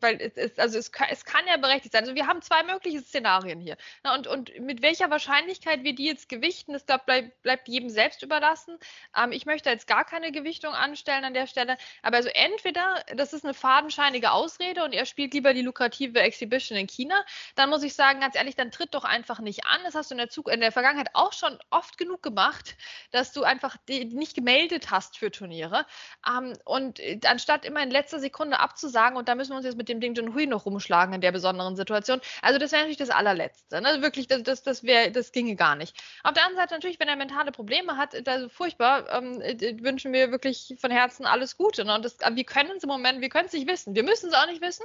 weil 0.00 0.18
es, 0.20 0.58
also 0.58 0.78
es, 0.78 0.90
es, 1.10 1.24
kann 1.26 1.46
ja 1.46 1.58
berechtigt 1.58 1.89
sein. 1.92 2.02
Also 2.02 2.14
wir 2.14 2.26
haben 2.26 2.42
zwei 2.42 2.62
mögliche 2.62 3.00
Szenarien 3.00 3.60
hier. 3.60 3.76
Na, 4.02 4.14
und, 4.14 4.26
und 4.26 4.58
mit 4.60 4.82
welcher 4.82 5.10
Wahrscheinlichkeit 5.10 5.82
wir 5.84 5.94
die 5.94 6.06
jetzt 6.06 6.28
gewichten, 6.28 6.72
das 6.72 6.84
bleibt, 6.84 7.42
bleibt 7.42 7.68
jedem 7.68 7.90
selbst 7.90 8.22
überlassen. 8.22 8.78
Ähm, 9.16 9.32
ich 9.32 9.46
möchte 9.46 9.70
jetzt 9.70 9.86
gar 9.86 10.04
keine 10.04 10.32
Gewichtung 10.32 10.72
anstellen 10.72 11.24
an 11.24 11.34
der 11.34 11.46
Stelle. 11.46 11.76
Aber 12.02 12.16
also 12.16 12.28
entweder 12.32 13.04
das 13.14 13.32
ist 13.32 13.44
eine 13.44 13.54
fadenscheinige 13.54 14.32
Ausrede 14.32 14.84
und 14.84 14.92
er 14.92 15.06
spielt 15.06 15.34
lieber 15.34 15.54
die 15.54 15.62
lukrative 15.62 16.20
Exhibition 16.20 16.78
in 16.78 16.86
China, 16.86 17.24
dann 17.54 17.70
muss 17.70 17.82
ich 17.82 17.94
sagen, 17.94 18.20
ganz 18.20 18.36
ehrlich, 18.36 18.56
dann 18.56 18.70
tritt 18.70 18.94
doch 18.94 19.04
einfach 19.04 19.40
nicht 19.40 19.66
an. 19.66 19.80
Das 19.84 19.94
hast 19.94 20.10
du 20.10 20.14
in 20.14 20.18
der 20.18 20.30
Zug 20.30 20.50
in 20.50 20.60
der 20.60 20.72
Vergangenheit 20.72 21.10
auch 21.14 21.32
schon 21.32 21.58
oft 21.70 21.98
genug 21.98 22.22
gemacht, 22.22 22.76
dass 23.10 23.32
du 23.32 23.42
einfach 23.42 23.76
nicht 23.88 24.34
gemeldet 24.34 24.90
hast 24.90 25.18
für 25.18 25.30
Turniere. 25.30 25.86
Ähm, 26.28 26.56
und 26.64 27.00
äh, 27.00 27.20
anstatt 27.26 27.64
immer 27.64 27.82
in 27.82 27.90
letzter 27.90 28.20
Sekunde 28.20 28.60
abzusagen, 28.60 29.16
und 29.16 29.28
da 29.28 29.34
müssen 29.34 29.50
wir 29.50 29.56
uns 29.56 29.66
jetzt 29.66 29.76
mit 29.76 29.88
dem 29.88 30.00
Ding 30.00 30.14
John 30.14 30.34
Hui 30.34 30.46
noch 30.46 30.66
rumschlagen 30.66 31.14
in 31.14 31.20
der 31.20 31.32
besonderen 31.32 31.76
Situation. 31.80 32.20
Also 32.42 32.58
das 32.58 32.72
wäre 32.72 32.82
natürlich 32.82 32.98
das 32.98 33.10
allerletzte. 33.10 33.80
Ne? 33.80 34.02
Wirklich, 34.02 34.28
das, 34.28 34.42
das, 34.42 34.62
das, 34.62 34.82
wär, 34.84 35.10
das 35.10 35.32
ginge 35.32 35.56
gar 35.56 35.76
nicht. 35.76 35.96
Auf 36.22 36.32
der 36.34 36.44
anderen 36.44 36.62
Seite 36.62 36.74
natürlich, 36.74 37.00
wenn 37.00 37.08
er 37.08 37.16
mentale 37.16 37.52
Probleme 37.52 37.96
hat, 37.96 38.28
also 38.28 38.48
furchtbar, 38.48 39.08
ähm, 39.12 39.40
äh, 39.40 39.82
wünschen 39.82 40.12
wir 40.12 40.30
wirklich 40.30 40.76
von 40.80 40.90
Herzen 40.90 41.26
alles 41.26 41.56
Gute. 41.56 41.84
Ne? 41.84 41.94
Und 41.94 42.04
das, 42.04 42.18
wir 42.18 42.44
können 42.44 42.76
es 42.76 42.82
im 42.82 42.88
Moment, 42.88 43.20
wir 43.20 43.28
können 43.28 43.46
es 43.46 43.52
nicht 43.52 43.68
wissen. 43.68 43.94
Wir 43.94 44.04
müssen 44.04 44.28
es 44.28 44.34
auch 44.34 44.46
nicht 44.46 44.62
wissen. 44.62 44.84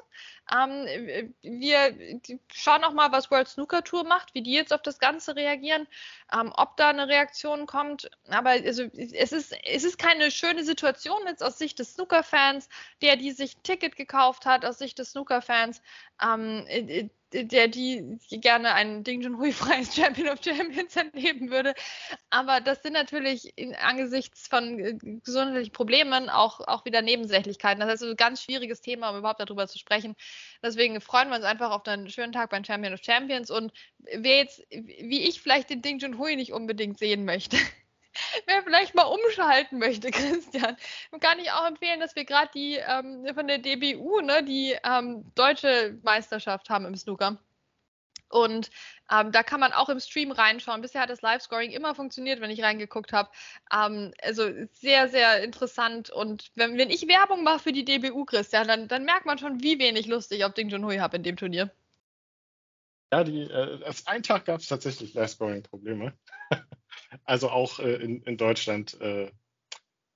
Ähm, 0.53 1.31
wir 1.41 2.19
schauen 2.53 2.83
auch 2.83 2.93
mal, 2.93 3.11
was 3.11 3.31
World 3.31 3.47
Snooker 3.47 3.83
Tour 3.83 4.03
macht, 4.03 4.33
wie 4.33 4.41
die 4.41 4.53
jetzt 4.53 4.73
auf 4.73 4.81
das 4.81 4.99
Ganze 4.99 5.35
reagieren, 5.35 5.87
ähm, 6.33 6.51
ob 6.55 6.77
da 6.77 6.89
eine 6.89 7.07
Reaktion 7.07 7.65
kommt. 7.65 8.09
Aber 8.29 8.51
also, 8.51 8.83
es, 8.83 9.31
ist, 9.31 9.55
es 9.63 9.83
ist 9.83 9.97
keine 9.97 10.31
schöne 10.31 10.63
Situation 10.63 11.19
jetzt 11.27 11.43
aus 11.43 11.57
Sicht 11.57 11.79
des 11.79 11.93
Snooker-Fans, 11.93 12.69
der, 13.01 13.15
die 13.15 13.31
sich 13.31 13.57
ein 13.57 13.63
Ticket 13.63 13.95
gekauft 13.95 14.45
hat, 14.45 14.65
aus 14.65 14.77
Sicht 14.77 14.99
des 14.99 15.11
Snooker-Fans. 15.11 15.81
Ähm, 16.21 16.65
äh, 16.67 16.84
der 17.43 17.67
die 17.67 18.17
gerne 18.29 18.73
ein 18.73 19.03
Ding 19.03 19.21
Junhui 19.21 19.51
freies 19.51 19.93
Champion 19.95 20.29
of 20.29 20.39
Champions 20.43 20.95
erleben 20.95 21.49
würde. 21.51 21.73
Aber 22.29 22.61
das 22.61 22.81
sind 22.81 22.93
natürlich 22.93 23.51
in, 23.57 23.75
angesichts 23.75 24.47
von 24.47 24.79
äh, 24.79 24.93
gesundheitlichen 25.23 25.73
Problemen 25.73 26.29
auch, 26.29 26.61
auch 26.61 26.85
wieder 26.85 27.01
Nebensächlichkeiten. 27.01 27.81
Das 27.81 27.95
ist 27.95 28.01
also 28.01 28.13
ein 28.13 28.17
ganz 28.17 28.41
schwieriges 28.41 28.81
Thema, 28.81 29.09
um 29.09 29.17
überhaupt 29.17 29.41
darüber 29.41 29.67
zu 29.67 29.77
sprechen. 29.77 30.15
Deswegen 30.63 31.01
freuen 31.01 31.29
wir 31.29 31.35
uns 31.35 31.45
einfach 31.45 31.71
auf 31.71 31.85
einen 31.87 32.09
schönen 32.09 32.31
Tag 32.31 32.49
beim 32.51 32.63
Champion 32.63 32.93
of 32.93 33.03
Champions. 33.03 33.51
Und 33.51 33.73
wer 33.99 34.37
jetzt, 34.37 34.63
wie 34.69 35.27
ich, 35.27 35.41
vielleicht 35.41 35.69
den 35.69 35.81
Ding 35.81 35.99
Junhui 35.99 36.35
nicht 36.35 36.53
unbedingt 36.53 36.99
sehen 36.99 37.25
möchte, 37.25 37.57
wer 38.45 38.63
vielleicht 38.63 38.95
mal 38.95 39.03
umschalten 39.03 39.79
möchte, 39.79 40.11
Christian, 40.11 40.77
kann 41.19 41.39
ich 41.39 41.51
auch 41.51 41.67
empfehlen, 41.67 41.99
dass 41.99 42.15
wir 42.15 42.25
gerade 42.25 42.51
die 42.53 42.75
ähm, 42.75 43.25
von 43.33 43.47
der 43.47 43.59
DBU, 43.59 44.21
ne, 44.21 44.43
die 44.43 44.75
ähm, 44.83 45.31
deutsche 45.35 45.99
Meisterschaft 46.03 46.69
haben 46.69 46.85
im 46.85 46.95
Snooker. 46.95 47.37
Und 48.29 48.69
ähm, 49.11 49.31
da 49.31 49.43
kann 49.43 49.59
man 49.59 49.71
auch 49.71 49.87
im 49.87 49.99
Stream 49.99 50.31
reinschauen. 50.31 50.81
Bisher 50.81 51.01
hat 51.01 51.09
das 51.09 51.21
Live-Scoring 51.21 51.71
immer 51.71 51.95
funktioniert, 51.95 52.41
wenn 52.41 52.49
ich 52.49 52.63
reingeguckt 52.63 53.13
habe. 53.13 53.29
Ähm, 53.71 54.13
also 54.21 54.49
sehr, 54.73 55.07
sehr 55.09 55.43
interessant. 55.43 56.09
Und 56.09 56.51
wenn, 56.55 56.77
wenn 56.77 56.89
ich 56.89 57.07
Werbung 57.07 57.43
mache 57.43 57.59
für 57.59 57.71
die 57.71 57.85
DBU, 57.85 58.25
Christian, 58.25 58.67
dann, 58.67 58.87
dann 58.87 59.05
merkt 59.05 59.25
man 59.25 59.37
schon, 59.37 59.61
wie 59.61 59.79
wenig 59.79 60.07
Lust 60.07 60.31
ich 60.31 60.43
auf 60.43 60.53
Ding 60.53 60.69
Junhui 60.69 60.97
habe 60.97 61.17
in 61.17 61.23
dem 61.23 61.37
Turnier. 61.37 61.71
Ja, 63.13 63.23
die, 63.23 63.43
äh, 63.43 63.83
als 63.85 64.07
einen 64.07 64.23
Tag 64.23 64.45
gab 64.45 64.59
es 64.59 64.67
tatsächlich 64.67 65.13
Live-Scoring-Probleme. 65.13 66.13
Also 67.23 67.49
auch 67.49 67.79
äh, 67.79 67.95
in, 67.95 68.21
in, 68.23 68.37
Deutschland 68.37 68.99
äh, 69.01 69.31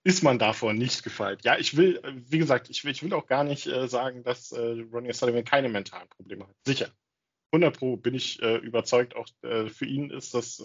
ist 0.04 0.24
man 0.24 0.40
davor 0.40 0.74
nicht 0.74 1.04
gefeit. 1.04 1.44
Ja, 1.44 1.58
ich 1.58 1.78
will, 1.78 2.02
wie 2.28 2.38
gesagt, 2.38 2.70
ich 2.70 2.84
will, 2.84 2.92
ich 2.92 3.04
will 3.04 3.14
auch 3.14 3.28
gar 3.28 3.44
nicht 3.44 3.68
äh, 3.68 3.88
sagen, 3.88 4.24
dass 4.24 4.52
äh, 4.52 4.86
Ronnie 4.92 5.14
Sullivan 5.14 5.44
keine 5.44 5.70
mentalen 5.70 6.10
Probleme 6.10 6.48
hat. 6.48 6.56
Sicher. 6.66 6.92
100 7.52 7.78
Pro 7.78 7.98
bin 7.98 8.14
ich 8.14 8.42
äh, 8.42 8.58
überzeugt, 8.58 9.16
auch 9.16 9.28
äh, 9.42 9.70
für 9.70 9.86
ihn 9.86 10.12
ist 10.12 10.36
das 10.36 10.62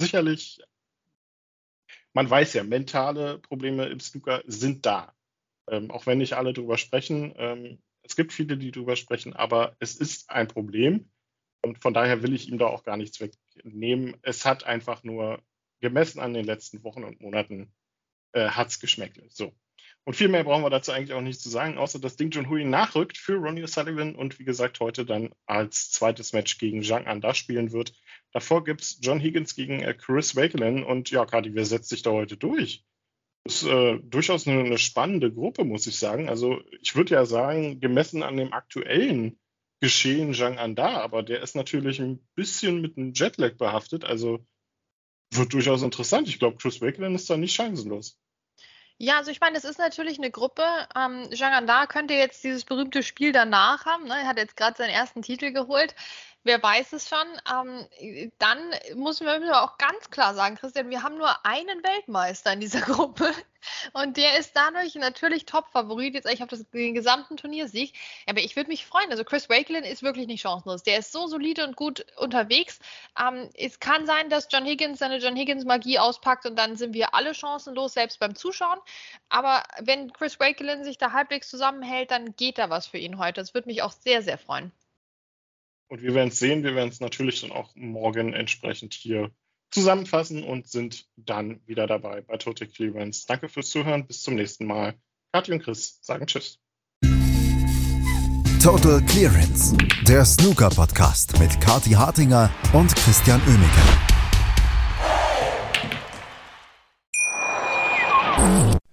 sicherlich, 0.00 0.60
man 2.12 2.28
weiß 2.28 2.54
ja, 2.54 2.62
mentale 2.62 3.38
Probleme 3.38 3.86
im 3.86 4.00
Snooker 4.00 4.42
sind 4.46 4.86
da. 4.86 5.14
Ähm, 5.68 5.90
auch 5.90 6.06
wenn 6.06 6.18
nicht 6.18 6.34
alle 6.34 6.52
drüber 6.52 6.78
sprechen. 6.78 7.32
Ähm, 7.36 7.78
es 8.02 8.16
gibt 8.16 8.32
viele, 8.32 8.56
die 8.58 8.70
drüber 8.70 8.96
sprechen, 8.96 9.32
aber 9.32 9.76
es 9.78 9.96
ist 9.96 10.30
ein 10.30 10.46
Problem. 10.46 11.10
Und 11.64 11.78
von 11.78 11.94
daher 11.94 12.22
will 12.22 12.34
ich 12.34 12.48
ihm 12.48 12.58
da 12.58 12.66
auch 12.66 12.84
gar 12.84 12.96
nichts 12.96 13.20
wegnehmen. 13.20 14.16
Es 14.22 14.44
hat 14.44 14.64
einfach 14.64 15.02
nur 15.02 15.42
gemessen 15.80 16.20
an 16.20 16.34
den 16.34 16.44
letzten 16.44 16.84
Wochen 16.84 17.04
und 17.04 17.20
Monaten 17.20 17.72
äh, 18.32 18.48
hat 18.48 18.68
es 18.68 18.80
geschmeckt. 18.80 19.20
So. 19.32 19.52
Und 20.04 20.14
viel 20.14 20.28
mehr 20.28 20.44
brauchen 20.44 20.62
wir 20.62 20.70
dazu 20.70 20.92
eigentlich 20.92 21.14
auch 21.14 21.22
nicht 21.22 21.40
zu 21.40 21.48
sagen, 21.48 21.78
außer 21.78 21.98
dass 21.98 22.16
Ding 22.16 22.30
Junhui 22.30 22.64
nachrückt 22.64 23.16
für 23.16 23.36
Ronnie 23.36 23.64
O'Sullivan 23.64 24.14
und 24.14 24.38
wie 24.38 24.44
gesagt 24.44 24.80
heute 24.80 25.06
dann 25.06 25.30
als 25.46 25.90
zweites 25.90 26.34
Match 26.34 26.58
gegen 26.58 26.82
Zhang 26.82 27.06
Anda 27.06 27.32
spielen 27.32 27.72
wird. 27.72 27.94
Davor 28.30 28.64
gibt 28.64 28.82
es 28.82 28.98
John 29.00 29.20
Higgins 29.20 29.54
gegen 29.54 29.80
äh, 29.80 29.94
Chris 29.94 30.36
Wakelin 30.36 30.84
und 30.84 31.10
ja, 31.10 31.24
Kati, 31.24 31.54
wer 31.54 31.64
setzt 31.64 31.88
sich 31.88 32.02
da 32.02 32.10
heute 32.10 32.36
durch? 32.36 32.84
Ist 33.44 33.64
äh, 33.64 33.98
durchaus 34.02 34.46
eine, 34.46 34.60
eine, 34.60 34.78
spannende 34.78 35.32
Gruppe, 35.32 35.64
muss 35.64 35.86
ich 35.86 35.98
sagen. 35.98 36.28
Also 36.28 36.60
ich 36.80 36.96
würde 36.96 37.14
ja 37.14 37.24
sagen, 37.24 37.80
gemessen 37.80 38.22
an 38.22 38.36
dem 38.36 38.52
aktuellen 38.52 39.38
Geschehen 39.80 40.34
Zhang 40.34 40.58
Anda, 40.58 41.00
aber 41.00 41.22
der 41.22 41.42
ist 41.42 41.56
natürlich 41.56 42.00
ein 42.00 42.26
bisschen 42.34 42.80
mit 42.80 42.96
einem 42.96 43.12
Jetlag 43.12 43.56
behaftet, 43.56 44.04
also 44.04 44.44
wird 45.30 45.52
durchaus 45.52 45.82
interessant. 45.82 46.28
Ich 46.28 46.38
glaube, 46.38 46.56
Chris 46.56 46.80
Wakelin 46.80 47.14
ist 47.14 47.28
da 47.28 47.36
nicht 47.36 47.54
chancenlos. 47.54 48.18
Ja, 48.98 49.16
also 49.16 49.32
ich 49.32 49.40
meine, 49.40 49.58
es 49.58 49.64
ist 49.64 49.78
natürlich 49.78 50.18
eine 50.18 50.30
Gruppe. 50.30 50.62
Ähm, 50.96 51.28
Jean 51.32 51.52
Anda 51.52 51.86
könnte 51.86 52.14
jetzt 52.14 52.44
dieses 52.44 52.64
berühmte 52.64 53.02
Spiel 53.02 53.32
danach 53.32 53.86
haben. 53.86 54.04
Ne? 54.04 54.14
Er 54.14 54.28
hat 54.28 54.38
jetzt 54.38 54.56
gerade 54.56 54.76
seinen 54.76 54.90
ersten 54.90 55.22
Titel 55.22 55.52
geholt. 55.52 55.96
Wer 56.46 56.62
weiß 56.62 56.92
es 56.92 57.08
schon. 57.08 57.26
Ähm, 57.50 58.30
dann 58.38 58.58
müssen 58.96 59.26
wir 59.26 59.62
auch 59.62 59.78
ganz 59.78 60.10
klar 60.10 60.34
sagen, 60.34 60.56
Christian, 60.56 60.90
wir 60.90 61.02
haben 61.02 61.16
nur 61.16 61.46
einen 61.46 61.82
Weltmeister 61.82 62.52
in 62.52 62.60
dieser 62.60 62.80
Gruppe. 62.82 63.32
Und 63.94 64.18
der 64.18 64.38
ist 64.38 64.54
dadurch 64.54 64.94
natürlich 64.94 65.46
Top-Favorit 65.46 66.12
jetzt 66.12 66.26
eigentlich 66.26 66.42
auf 66.42 66.50
das, 66.50 66.68
den 66.68 66.92
gesamten 66.92 67.38
Turniersieg. 67.38 67.94
Aber 68.26 68.40
ich 68.40 68.56
würde 68.56 68.68
mich 68.68 68.84
freuen. 68.84 69.10
Also 69.10 69.24
Chris 69.24 69.48
Wakelin 69.48 69.84
ist 69.84 70.02
wirklich 70.02 70.26
nicht 70.26 70.42
chancenlos. 70.42 70.82
Der 70.82 70.98
ist 70.98 71.12
so 71.12 71.26
solide 71.26 71.66
und 71.66 71.76
gut 71.76 72.04
unterwegs. 72.18 72.78
Ähm, 73.18 73.48
es 73.54 73.80
kann 73.80 74.04
sein, 74.04 74.28
dass 74.28 74.48
John 74.52 74.66
Higgins 74.66 74.98
seine 74.98 75.20
John 75.20 75.36
Higgins-Magie 75.36 75.98
auspackt 75.98 76.44
und 76.44 76.56
dann 76.56 76.76
sind 76.76 76.92
wir 76.92 77.14
alle 77.14 77.34
chancenlos, 77.34 77.94
selbst 77.94 78.18
beim 78.20 78.34
Zuschauen. 78.34 78.78
Aber 79.30 79.62
wenn 79.80 80.12
Chris 80.12 80.38
Wakelin 80.38 80.84
sich 80.84 80.98
da 80.98 81.12
halbwegs 81.12 81.48
zusammenhält, 81.48 82.10
dann 82.10 82.36
geht 82.36 82.58
da 82.58 82.68
was 82.68 82.86
für 82.86 82.98
ihn 82.98 83.16
heute. 83.16 83.40
Das 83.40 83.54
würde 83.54 83.68
mich 83.68 83.80
auch 83.80 83.92
sehr, 83.92 84.20
sehr 84.20 84.36
freuen. 84.36 84.72
Und 85.94 86.02
wir 86.02 86.12
werden 86.12 86.30
es 86.30 86.40
sehen, 86.40 86.64
wir 86.64 86.74
werden 86.74 86.88
es 86.88 86.98
natürlich 86.98 87.42
dann 87.42 87.52
auch 87.52 87.70
morgen 87.76 88.32
entsprechend 88.32 88.94
hier 88.94 89.30
zusammenfassen 89.70 90.42
und 90.42 90.66
sind 90.66 91.06
dann 91.14 91.60
wieder 91.66 91.86
dabei 91.86 92.20
bei 92.20 92.36
Total 92.36 92.66
Clearance. 92.66 93.26
Danke 93.28 93.48
fürs 93.48 93.70
Zuhören, 93.70 94.04
bis 94.04 94.20
zum 94.22 94.34
nächsten 94.34 94.66
Mal. 94.66 94.94
Kathi 95.32 95.52
und 95.52 95.62
Chris 95.62 96.00
sagen 96.02 96.26
Tschüss. 96.26 96.58
Total 98.60 99.00
Clearance, 99.06 99.76
der 100.08 100.24
Snooker-Podcast 100.24 101.38
mit 101.38 101.60
Kathi 101.60 101.90
Hartinger 101.90 102.50
und 102.72 102.92
Christian 102.96 103.40
Oemeke. 103.42 103.82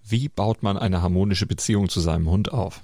Wie 0.03 0.29
baut 0.29 0.61
man 0.61 0.77
eine 0.77 1.01
harmonische 1.01 1.47
Beziehung 1.47 1.89
zu 1.89 1.99
seinem 1.99 2.29
Hund 2.29 2.53
auf? 2.53 2.83